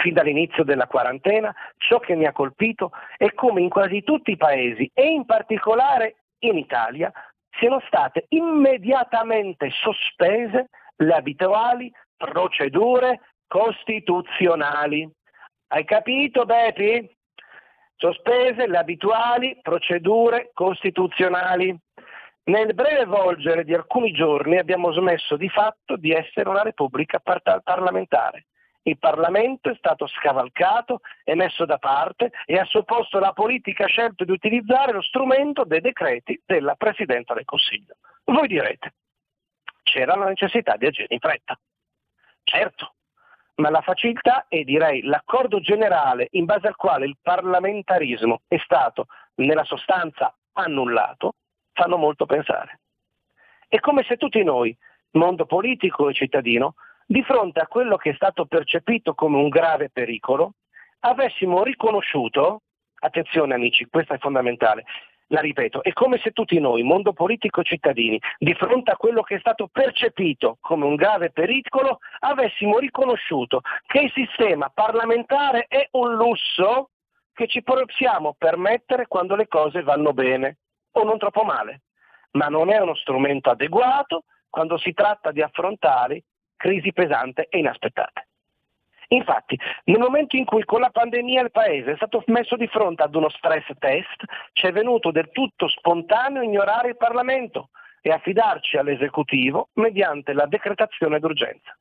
Fin 0.00 0.14
dall'inizio 0.14 0.64
della 0.64 0.86
quarantena, 0.86 1.54
ciò 1.76 1.98
che 1.98 2.14
mi 2.14 2.26
ha 2.26 2.32
colpito 2.32 2.90
è 3.16 3.32
come 3.34 3.60
in 3.60 3.68
quasi 3.68 4.02
tutti 4.02 4.32
i 4.32 4.36
paesi 4.36 4.90
e 4.92 5.10
in 5.10 5.24
particolare 5.26 6.16
in 6.40 6.56
Italia 6.56 7.12
siano 7.58 7.80
state 7.86 8.26
immediatamente 8.28 9.70
sospese 9.70 10.68
le 10.96 11.14
abituali 11.14 11.92
procedure 12.16 13.20
costituzionali. 13.46 15.08
Hai 15.68 15.84
capito, 15.84 16.44
Bepi? 16.44 17.08
Sospese 17.96 18.66
le 18.66 18.78
abituali 18.78 19.58
procedure 19.60 20.50
costituzionali. 20.54 21.76
Nel 22.44 22.74
breve 22.74 23.04
volgere 23.04 23.64
di 23.64 23.74
alcuni 23.74 24.12
giorni 24.12 24.58
abbiamo 24.58 24.92
smesso 24.92 25.36
di 25.36 25.48
fatto 25.48 25.96
di 25.96 26.10
essere 26.10 26.48
una 26.48 26.62
repubblica 26.62 27.20
parlamentare 27.20 28.46
Il 28.82 28.98
Parlamento 28.98 29.70
è 29.70 29.74
stato 29.76 30.06
scavalcato 30.06 31.00
e 31.22 31.34
messo 31.34 31.66
da 31.66 31.78
parte 31.78 32.30
e 32.46 32.58
al 32.58 32.66
suo 32.66 32.82
posto 32.82 33.18
la 33.18 33.32
politica 33.32 33.84
ha 33.84 33.88
scelto 33.88 34.24
di 34.24 34.32
utilizzare 34.32 34.92
lo 34.92 35.02
strumento 35.02 35.64
dei 35.64 35.80
decreti 35.80 36.40
della 36.46 36.74
Presidenza 36.76 37.34
del 37.34 37.44
Consiglio. 37.44 37.96
Voi 38.24 38.48
direte, 38.48 38.94
c'era 39.82 40.16
la 40.16 40.26
necessità 40.26 40.76
di 40.76 40.86
agire 40.86 41.12
in 41.12 41.18
fretta. 41.18 41.58
Certo, 42.42 42.94
ma 43.56 43.68
la 43.68 43.82
facilità 43.82 44.46
e 44.48 44.64
direi 44.64 45.02
l'accordo 45.02 45.60
generale 45.60 46.28
in 46.32 46.46
base 46.46 46.66
al 46.66 46.76
quale 46.76 47.04
il 47.04 47.18
parlamentarismo 47.20 48.42
è 48.48 48.56
stato 48.64 49.06
nella 49.36 49.64
sostanza 49.64 50.34
annullato 50.52 51.34
fanno 51.72 51.96
molto 51.96 52.26
pensare. 52.26 52.80
È 53.68 53.78
come 53.78 54.02
se 54.04 54.16
tutti 54.16 54.42
noi, 54.42 54.76
mondo 55.12 55.46
politico 55.46 56.08
e 56.08 56.14
cittadino, 56.14 56.74
di 57.10 57.24
fronte 57.24 57.58
a 57.58 57.66
quello 57.66 57.96
che 57.96 58.10
è 58.10 58.14
stato 58.14 58.46
percepito 58.46 59.14
come 59.14 59.36
un 59.36 59.48
grave 59.48 59.90
pericolo, 59.90 60.52
avessimo 61.00 61.64
riconosciuto, 61.64 62.62
attenzione 63.00 63.54
amici, 63.54 63.86
questo 63.86 64.14
è 64.14 64.18
fondamentale, 64.18 64.84
la 65.26 65.40
ripeto, 65.40 65.82
è 65.82 65.92
come 65.92 66.18
se 66.18 66.30
tutti 66.30 66.60
noi, 66.60 66.84
mondo 66.84 67.12
politico 67.12 67.62
e 67.62 67.64
cittadini, 67.64 68.20
di 68.38 68.54
fronte 68.54 68.92
a 68.92 68.96
quello 68.96 69.22
che 69.22 69.34
è 69.34 69.38
stato 69.40 69.66
percepito 69.66 70.58
come 70.60 70.84
un 70.84 70.94
grave 70.94 71.32
pericolo, 71.32 71.98
avessimo 72.20 72.78
riconosciuto 72.78 73.62
che 73.88 74.02
il 74.02 74.12
sistema 74.12 74.70
parlamentare 74.72 75.64
è 75.66 75.88
un 75.92 76.14
lusso 76.14 76.90
che 77.32 77.48
ci 77.48 77.64
possiamo 77.64 78.36
permettere 78.38 79.08
quando 79.08 79.34
le 79.34 79.48
cose 79.48 79.82
vanno 79.82 80.12
bene 80.12 80.58
o 80.92 81.02
non 81.02 81.18
troppo 81.18 81.42
male, 81.42 81.80
ma 82.32 82.46
non 82.46 82.70
è 82.70 82.78
uno 82.78 82.94
strumento 82.94 83.50
adeguato 83.50 84.26
quando 84.48 84.78
si 84.78 84.92
tratta 84.92 85.32
di 85.32 85.42
affrontare 85.42 86.22
crisi 86.60 86.92
pesanti 86.92 87.40
e 87.48 87.58
inaspettate. 87.58 88.26
Infatti, 89.12 89.58
nel 89.84 89.98
momento 89.98 90.36
in 90.36 90.44
cui 90.44 90.64
con 90.64 90.80
la 90.80 90.90
pandemia 90.90 91.40
il 91.40 91.50
Paese 91.50 91.92
è 91.92 91.96
stato 91.96 92.22
messo 92.26 92.54
di 92.56 92.68
fronte 92.68 93.02
ad 93.02 93.14
uno 93.14 93.30
stress 93.30 93.66
test, 93.78 94.24
ci 94.52 94.66
è 94.66 94.72
venuto 94.72 95.10
del 95.10 95.30
tutto 95.32 95.68
spontaneo 95.68 96.42
ignorare 96.42 96.90
il 96.90 96.96
Parlamento 96.96 97.70
e 98.02 98.10
affidarci 98.10 98.76
all'esecutivo 98.76 99.70
mediante 99.74 100.32
la 100.32 100.46
decretazione 100.46 101.18
d'urgenza. 101.18 101.76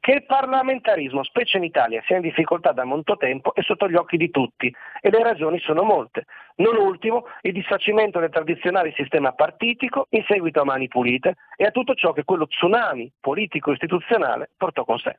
Che 0.00 0.12
il 0.12 0.24
parlamentarismo, 0.26 1.22
specie 1.24 1.56
in 1.56 1.64
Italia, 1.64 2.02
sia 2.06 2.16
in 2.16 2.22
difficoltà 2.22 2.72
da 2.72 2.84
molto 2.84 3.16
tempo 3.16 3.54
è 3.54 3.62
sotto 3.62 3.88
gli 3.88 3.94
occhi 3.94 4.16
di 4.16 4.30
tutti 4.30 4.74
e 5.00 5.10
le 5.10 5.22
ragioni 5.22 5.58
sono 5.60 5.82
molte. 5.82 6.24
Non 6.56 6.76
ultimo 6.76 7.26
il 7.42 7.52
disfacimento 7.52 8.20
del 8.20 8.30
tradizionale 8.30 8.92
sistema 8.92 9.32
partitico 9.32 10.06
in 10.10 10.24
seguito 10.26 10.60
a 10.60 10.64
mani 10.64 10.88
pulite 10.88 11.36
e 11.56 11.64
a 11.64 11.70
tutto 11.70 11.94
ciò 11.94 12.12
che 12.12 12.24
quello 12.24 12.46
tsunami 12.46 13.10
politico-istituzionale 13.20 14.50
portò 14.56 14.84
con 14.84 14.98
sé. 14.98 15.18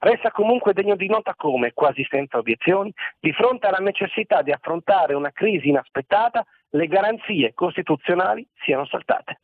Resta 0.00 0.30
comunque 0.30 0.74
degno 0.74 0.94
di 0.94 1.08
nota 1.08 1.34
come, 1.34 1.72
quasi 1.72 2.06
senza 2.08 2.38
obiezioni, 2.38 2.92
di 3.18 3.32
fronte 3.32 3.66
alla 3.66 3.78
necessità 3.78 4.42
di 4.42 4.52
affrontare 4.52 5.14
una 5.14 5.32
crisi 5.32 5.68
inaspettata, 5.68 6.44
le 6.70 6.86
garanzie 6.86 7.52
costituzionali 7.52 8.46
siano 8.62 8.86
saltate. 8.86 9.40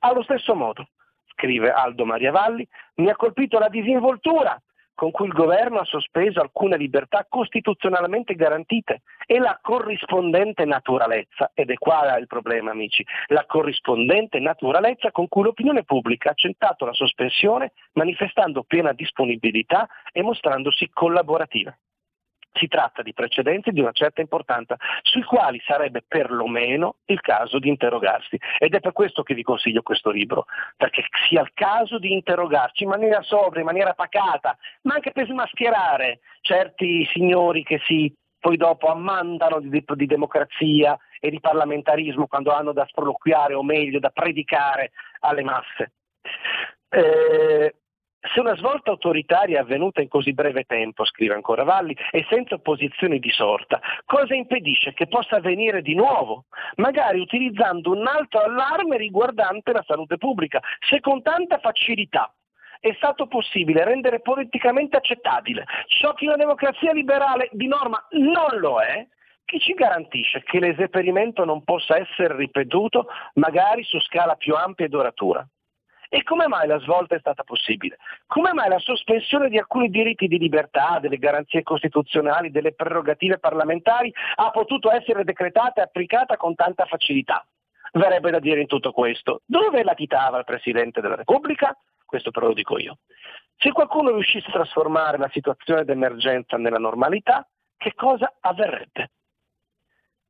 Allo 0.00 0.22
stesso 0.22 0.54
modo, 0.54 0.86
scrive 1.42 1.72
Aldo 1.72 2.04
Maria 2.04 2.30
Valli, 2.30 2.66
mi 2.96 3.10
ha 3.10 3.16
colpito 3.16 3.58
la 3.58 3.68
disinvoltura 3.68 4.56
con 4.94 5.10
cui 5.10 5.26
il 5.26 5.32
governo 5.32 5.80
ha 5.80 5.84
sospeso 5.84 6.40
alcune 6.40 6.76
libertà 6.76 7.26
costituzionalmente 7.28 8.34
garantite 8.34 9.00
e 9.26 9.38
la 9.38 9.58
corrispondente 9.60 10.64
naturalezza, 10.64 11.50
ed 11.54 11.70
è 11.70 11.74
qua 11.74 12.16
il 12.18 12.28
problema 12.28 12.70
amici, 12.70 13.04
la 13.28 13.44
corrispondente 13.46 14.38
naturalezza 14.38 15.10
con 15.10 15.26
cui 15.26 15.42
l'opinione 15.42 15.82
pubblica 15.82 16.28
ha 16.28 16.32
accettato 16.32 16.84
la 16.84 16.92
sospensione 16.92 17.72
manifestando 17.94 18.62
piena 18.62 18.92
disponibilità 18.92 19.88
e 20.12 20.22
mostrandosi 20.22 20.88
collaborativa. 20.92 21.76
Si 22.52 22.68
tratta 22.68 23.02
di 23.02 23.12
precedenti 23.12 23.70
di 23.70 23.80
una 23.80 23.92
certa 23.92 24.20
importanza, 24.20 24.76
sui 25.02 25.22
quali 25.22 25.60
sarebbe 25.64 26.02
perlomeno 26.06 26.96
il 27.06 27.20
caso 27.20 27.58
di 27.58 27.68
interrogarsi. 27.68 28.38
Ed 28.58 28.74
è 28.74 28.80
per 28.80 28.92
questo 28.92 29.22
che 29.22 29.34
vi 29.34 29.42
consiglio 29.42 29.82
questo 29.82 30.10
libro, 30.10 30.44
perché 30.76 31.04
sia 31.28 31.40
il 31.40 31.50
caso 31.54 31.98
di 31.98 32.12
interrogarci 32.12 32.82
in 32.82 32.90
maniera 32.90 33.22
sobria, 33.22 33.60
in 33.60 33.66
maniera 33.66 33.94
pacata, 33.94 34.56
ma 34.82 34.94
anche 34.94 35.12
per 35.12 35.26
smascherare 35.26 36.20
certi 36.40 37.06
signori 37.12 37.62
che 37.62 37.80
si 37.84 38.14
poi 38.42 38.56
dopo 38.56 38.88
ammandano 38.88 39.60
di, 39.60 39.84
di 39.86 40.06
democrazia 40.06 40.98
e 41.20 41.30
di 41.30 41.38
parlamentarismo 41.38 42.26
quando 42.26 42.50
hanno 42.50 42.72
da 42.72 42.84
sproloquiare 42.88 43.54
o 43.54 43.62
meglio 43.62 44.00
da 44.00 44.10
predicare 44.10 44.90
alle 45.20 45.44
masse. 45.44 45.92
Eh, 46.88 47.76
se 48.32 48.40
una 48.40 48.54
svolta 48.56 48.90
autoritaria 48.90 49.58
è 49.58 49.60
avvenuta 49.62 50.00
in 50.00 50.08
così 50.08 50.32
breve 50.32 50.64
tempo, 50.64 51.04
scrive 51.04 51.34
ancora 51.34 51.64
Valli, 51.64 51.96
e 52.10 52.24
senza 52.28 52.54
opposizioni 52.54 53.18
di 53.18 53.30
sorta, 53.30 53.80
cosa 54.04 54.34
impedisce 54.34 54.92
che 54.92 55.08
possa 55.08 55.36
avvenire 55.36 55.82
di 55.82 55.94
nuovo, 55.94 56.44
magari 56.76 57.18
utilizzando 57.18 57.90
un 57.90 58.06
altro 58.06 58.40
allarme 58.40 58.96
riguardante 58.96 59.72
la 59.72 59.82
salute 59.86 60.18
pubblica, 60.18 60.60
se 60.88 61.00
con 61.00 61.22
tanta 61.22 61.58
facilità 61.58 62.32
è 62.78 62.92
stato 62.94 63.26
possibile 63.26 63.84
rendere 63.84 64.20
politicamente 64.20 64.96
accettabile 64.96 65.64
ciò 65.86 66.14
che 66.14 66.26
una 66.26 66.34
democrazia 66.34 66.92
liberale 66.92 67.48
di 67.52 67.68
norma 67.68 68.04
non 68.10 68.58
lo 68.58 68.80
è, 68.80 69.06
chi 69.44 69.60
ci 69.60 69.72
garantisce 69.74 70.42
che 70.42 70.58
l'esperimento 70.58 71.44
non 71.44 71.62
possa 71.62 71.96
essere 71.96 72.34
ripetuto 72.36 73.06
magari 73.34 73.84
su 73.84 74.00
scala 74.00 74.34
più 74.34 74.54
ampia 74.54 74.86
e 74.86 74.88
duratura? 74.88 75.46
E 76.14 76.24
come 76.24 76.46
mai 76.46 76.66
la 76.66 76.78
svolta 76.80 77.14
è 77.14 77.18
stata 77.20 77.42
possibile? 77.42 77.96
Come 78.26 78.52
mai 78.52 78.68
la 78.68 78.78
sospensione 78.78 79.48
di 79.48 79.56
alcuni 79.56 79.88
diritti 79.88 80.28
di 80.28 80.36
libertà, 80.36 80.98
delle 81.00 81.16
garanzie 81.16 81.62
costituzionali, 81.62 82.50
delle 82.50 82.74
prerogative 82.74 83.38
parlamentari 83.38 84.12
ha 84.34 84.50
potuto 84.50 84.92
essere 84.92 85.24
decretata 85.24 85.80
e 85.80 85.84
applicata 85.84 86.36
con 86.36 86.54
tanta 86.54 86.84
facilità? 86.84 87.42
Verrebbe 87.92 88.30
da 88.30 88.40
dire 88.40 88.60
in 88.60 88.66
tutto 88.66 88.92
questo, 88.92 89.40
dove 89.46 89.82
latitava 89.82 90.36
il 90.36 90.44
Presidente 90.44 91.00
della 91.00 91.14
Repubblica? 91.14 91.74
Questo 92.04 92.30
però 92.30 92.48
lo 92.48 92.52
dico 92.52 92.76
io. 92.76 92.98
Se 93.56 93.72
qualcuno 93.72 94.10
riuscisse 94.10 94.48
a 94.48 94.52
trasformare 94.52 95.16
la 95.16 95.30
situazione 95.32 95.86
d'emergenza 95.86 96.58
nella 96.58 96.76
normalità, 96.76 97.48
che 97.78 97.94
cosa 97.94 98.30
avverrebbe? 98.38 99.12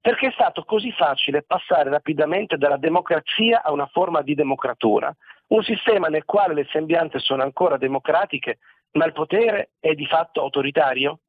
Perché 0.00 0.28
è 0.28 0.32
stato 0.32 0.62
così 0.62 0.92
facile 0.92 1.42
passare 1.42 1.90
rapidamente 1.90 2.56
dalla 2.56 2.76
democrazia 2.76 3.64
a 3.64 3.72
una 3.72 3.86
forma 3.86 4.22
di 4.22 4.36
democratura, 4.36 5.12
un 5.52 5.62
sistema 5.62 6.08
nel 6.08 6.24
quale 6.24 6.54
le 6.54 6.66
sembianze 6.70 7.18
sono 7.18 7.42
ancora 7.42 7.76
democratiche, 7.76 8.58
ma 8.92 9.04
il 9.04 9.12
potere 9.12 9.72
è 9.80 9.92
di 9.94 10.06
fatto 10.06 10.40
autoritario? 10.40 11.20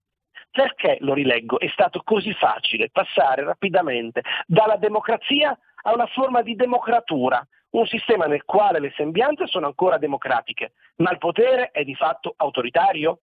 Perché, 0.49 0.97
lo 1.01 1.13
rileggo, 1.13 1.59
è 1.59 1.67
stato 1.69 2.01
così 2.03 2.33
facile 2.33 2.89
passare 2.89 3.43
rapidamente 3.43 4.21
dalla 4.45 4.77
democrazia 4.77 5.57
a 5.83 5.93
una 5.93 6.05
forma 6.07 6.41
di 6.41 6.55
democratura, 6.55 7.45
un 7.71 7.85
sistema 7.85 8.25
nel 8.25 8.45
quale 8.45 8.79
le 8.79 8.93
sembianze 8.95 9.47
sono 9.47 9.65
ancora 9.65 9.97
democratiche, 9.97 10.73
ma 10.97 11.11
il 11.11 11.17
potere 11.17 11.71
è 11.71 11.83
di 11.83 11.95
fatto 11.95 12.33
autoritario? 12.37 13.19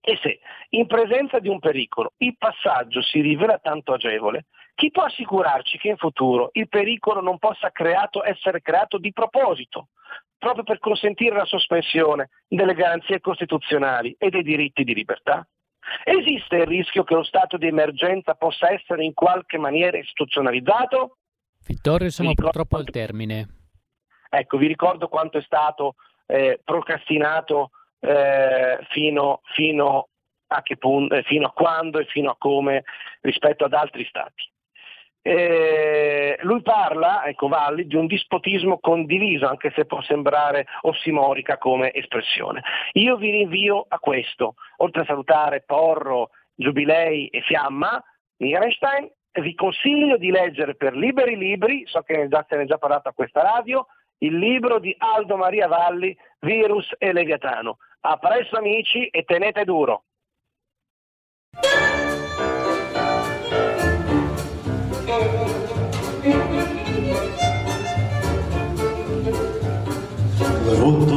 E 0.00 0.16
se, 0.22 0.38
in 0.70 0.86
presenza 0.86 1.40
di 1.40 1.48
un 1.48 1.58
pericolo, 1.58 2.12
il 2.18 2.36
passaggio 2.38 3.02
si 3.02 3.20
rivela 3.20 3.58
tanto 3.58 3.94
agevole, 3.94 4.46
chi 4.78 4.92
può 4.92 5.02
assicurarci 5.02 5.76
che 5.76 5.88
in 5.88 5.96
futuro 5.96 6.50
il 6.52 6.68
pericolo 6.68 7.20
non 7.20 7.38
possa 7.38 7.72
creato, 7.72 8.24
essere 8.24 8.62
creato 8.62 8.96
di 8.96 9.12
proposito, 9.12 9.88
proprio 10.38 10.62
per 10.62 10.78
consentire 10.78 11.34
la 11.34 11.46
sospensione 11.46 12.28
delle 12.46 12.74
garanzie 12.74 13.20
costituzionali 13.20 14.14
e 14.16 14.30
dei 14.30 14.44
diritti 14.44 14.84
di 14.84 14.94
libertà? 14.94 15.44
Esiste 16.04 16.58
il 16.58 16.66
rischio 16.66 17.02
che 17.02 17.14
lo 17.14 17.24
stato 17.24 17.56
di 17.56 17.66
emergenza 17.66 18.34
possa 18.34 18.70
essere 18.70 19.04
in 19.04 19.14
qualche 19.14 19.58
maniera 19.58 19.98
istituzionalizzato? 19.98 21.16
Vittorio, 21.66 22.08
siamo 22.08 22.34
purtroppo 22.34 22.76
al 22.76 22.84
termine. 22.84 23.48
Ecco, 24.30 24.58
vi 24.58 24.68
ricordo 24.68 25.08
quanto 25.08 25.38
è 25.38 25.42
stato 25.42 25.96
eh, 26.26 26.60
procrastinato 26.62 27.70
eh, 27.98 28.78
fino, 28.90 29.40
fino, 29.54 30.08
a 30.46 30.62
punto, 30.78 31.16
eh, 31.16 31.24
fino 31.24 31.48
a 31.48 31.52
quando 31.52 31.98
e 31.98 32.04
fino 32.04 32.30
a 32.30 32.36
come 32.38 32.84
rispetto 33.22 33.64
ad 33.64 33.72
altri 33.72 34.04
stati. 34.04 34.48
Eh, 35.22 36.38
lui 36.42 36.62
parla, 36.62 37.24
ecco 37.26 37.48
Valli, 37.48 37.86
di 37.86 37.96
un 37.96 38.06
dispotismo 38.06 38.78
condiviso, 38.78 39.46
anche 39.46 39.72
se 39.74 39.84
può 39.84 40.00
sembrare 40.02 40.66
ossimorica 40.82 41.58
come 41.58 41.92
espressione. 41.92 42.62
Io 42.92 43.16
vi 43.16 43.30
rinvio 43.30 43.84
a 43.88 43.98
questo, 43.98 44.54
oltre 44.76 45.02
a 45.02 45.06
salutare 45.06 45.62
Porro, 45.66 46.30
Giubilei 46.54 47.26
e 47.28 47.42
Fiamma, 47.42 48.02
Nierenstein, 48.38 49.10
vi 49.40 49.54
consiglio 49.54 50.16
di 50.16 50.30
leggere 50.30 50.74
per 50.74 50.94
liberi 50.94 51.36
libri, 51.36 51.84
so 51.86 52.02
che 52.02 52.26
già 52.28 52.44
se 52.48 52.56
ne 52.56 52.62
è 52.62 52.66
già 52.66 52.78
parlato 52.78 53.08
a 53.08 53.12
questa 53.12 53.42
radio, 53.42 53.86
il 54.18 54.36
libro 54.36 54.78
di 54.78 54.94
Aldo 54.98 55.36
Maria 55.36 55.68
Valli, 55.68 56.16
Virus 56.40 56.94
e 56.98 57.12
Leviatano. 57.12 57.78
A 58.00 58.16
presto 58.16 58.56
amici 58.56 59.06
e 59.06 59.24
tenete 59.24 59.64
duro. 59.64 60.04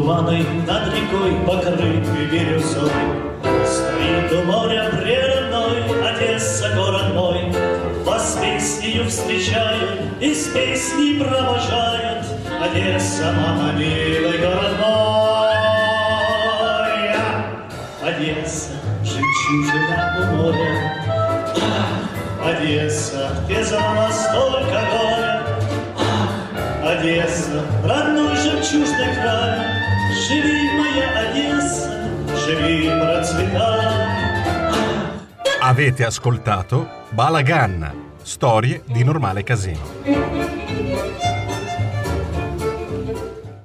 Туманой 0.02 0.44
над 0.66 0.92
рекой 0.96 1.36
покрытой 1.46 2.26
бирюзой. 2.26 2.90
Стоит 3.64 4.32
у 4.32 4.44
моря 4.46 4.90
прерной 4.90 5.84
Одесса, 6.10 6.74
город 6.76 7.14
мой. 7.14 7.54
Вас 8.04 8.40
песнею 8.42 9.08
встречают 9.08 10.02
И 10.20 10.34
с 10.34 10.48
песней 10.48 11.24
провожают. 11.24 12.26
Одесса, 12.60 13.32
мама, 13.32 13.74
милый 13.74 14.40
город 14.40 14.74
мой. 14.80 15.52
Одесса, 18.04 18.72
жемчужина 19.04 20.18
у 20.18 20.36
моря. 20.36 20.74
Одесса, 22.44 23.30
где 23.46 23.64
за 23.64 23.80
нас 23.80 24.20
столько 24.30 24.82
горя? 24.90 25.44
Одесса, 26.84 27.64
родной 27.84 28.36
жемчужный 28.36 29.14
край. 29.14 29.71
Живи, 30.27 30.71
моя 30.77 31.09
Одесса, 31.21 31.91
живи, 32.47 32.89
процветай. 33.01 33.87
Avete 35.61 36.05
ascoltato 36.05 36.89
Balagan, 37.11 37.93
storie 38.23 38.83
di 38.87 39.03
normale 39.03 39.43
casino. 39.43 40.50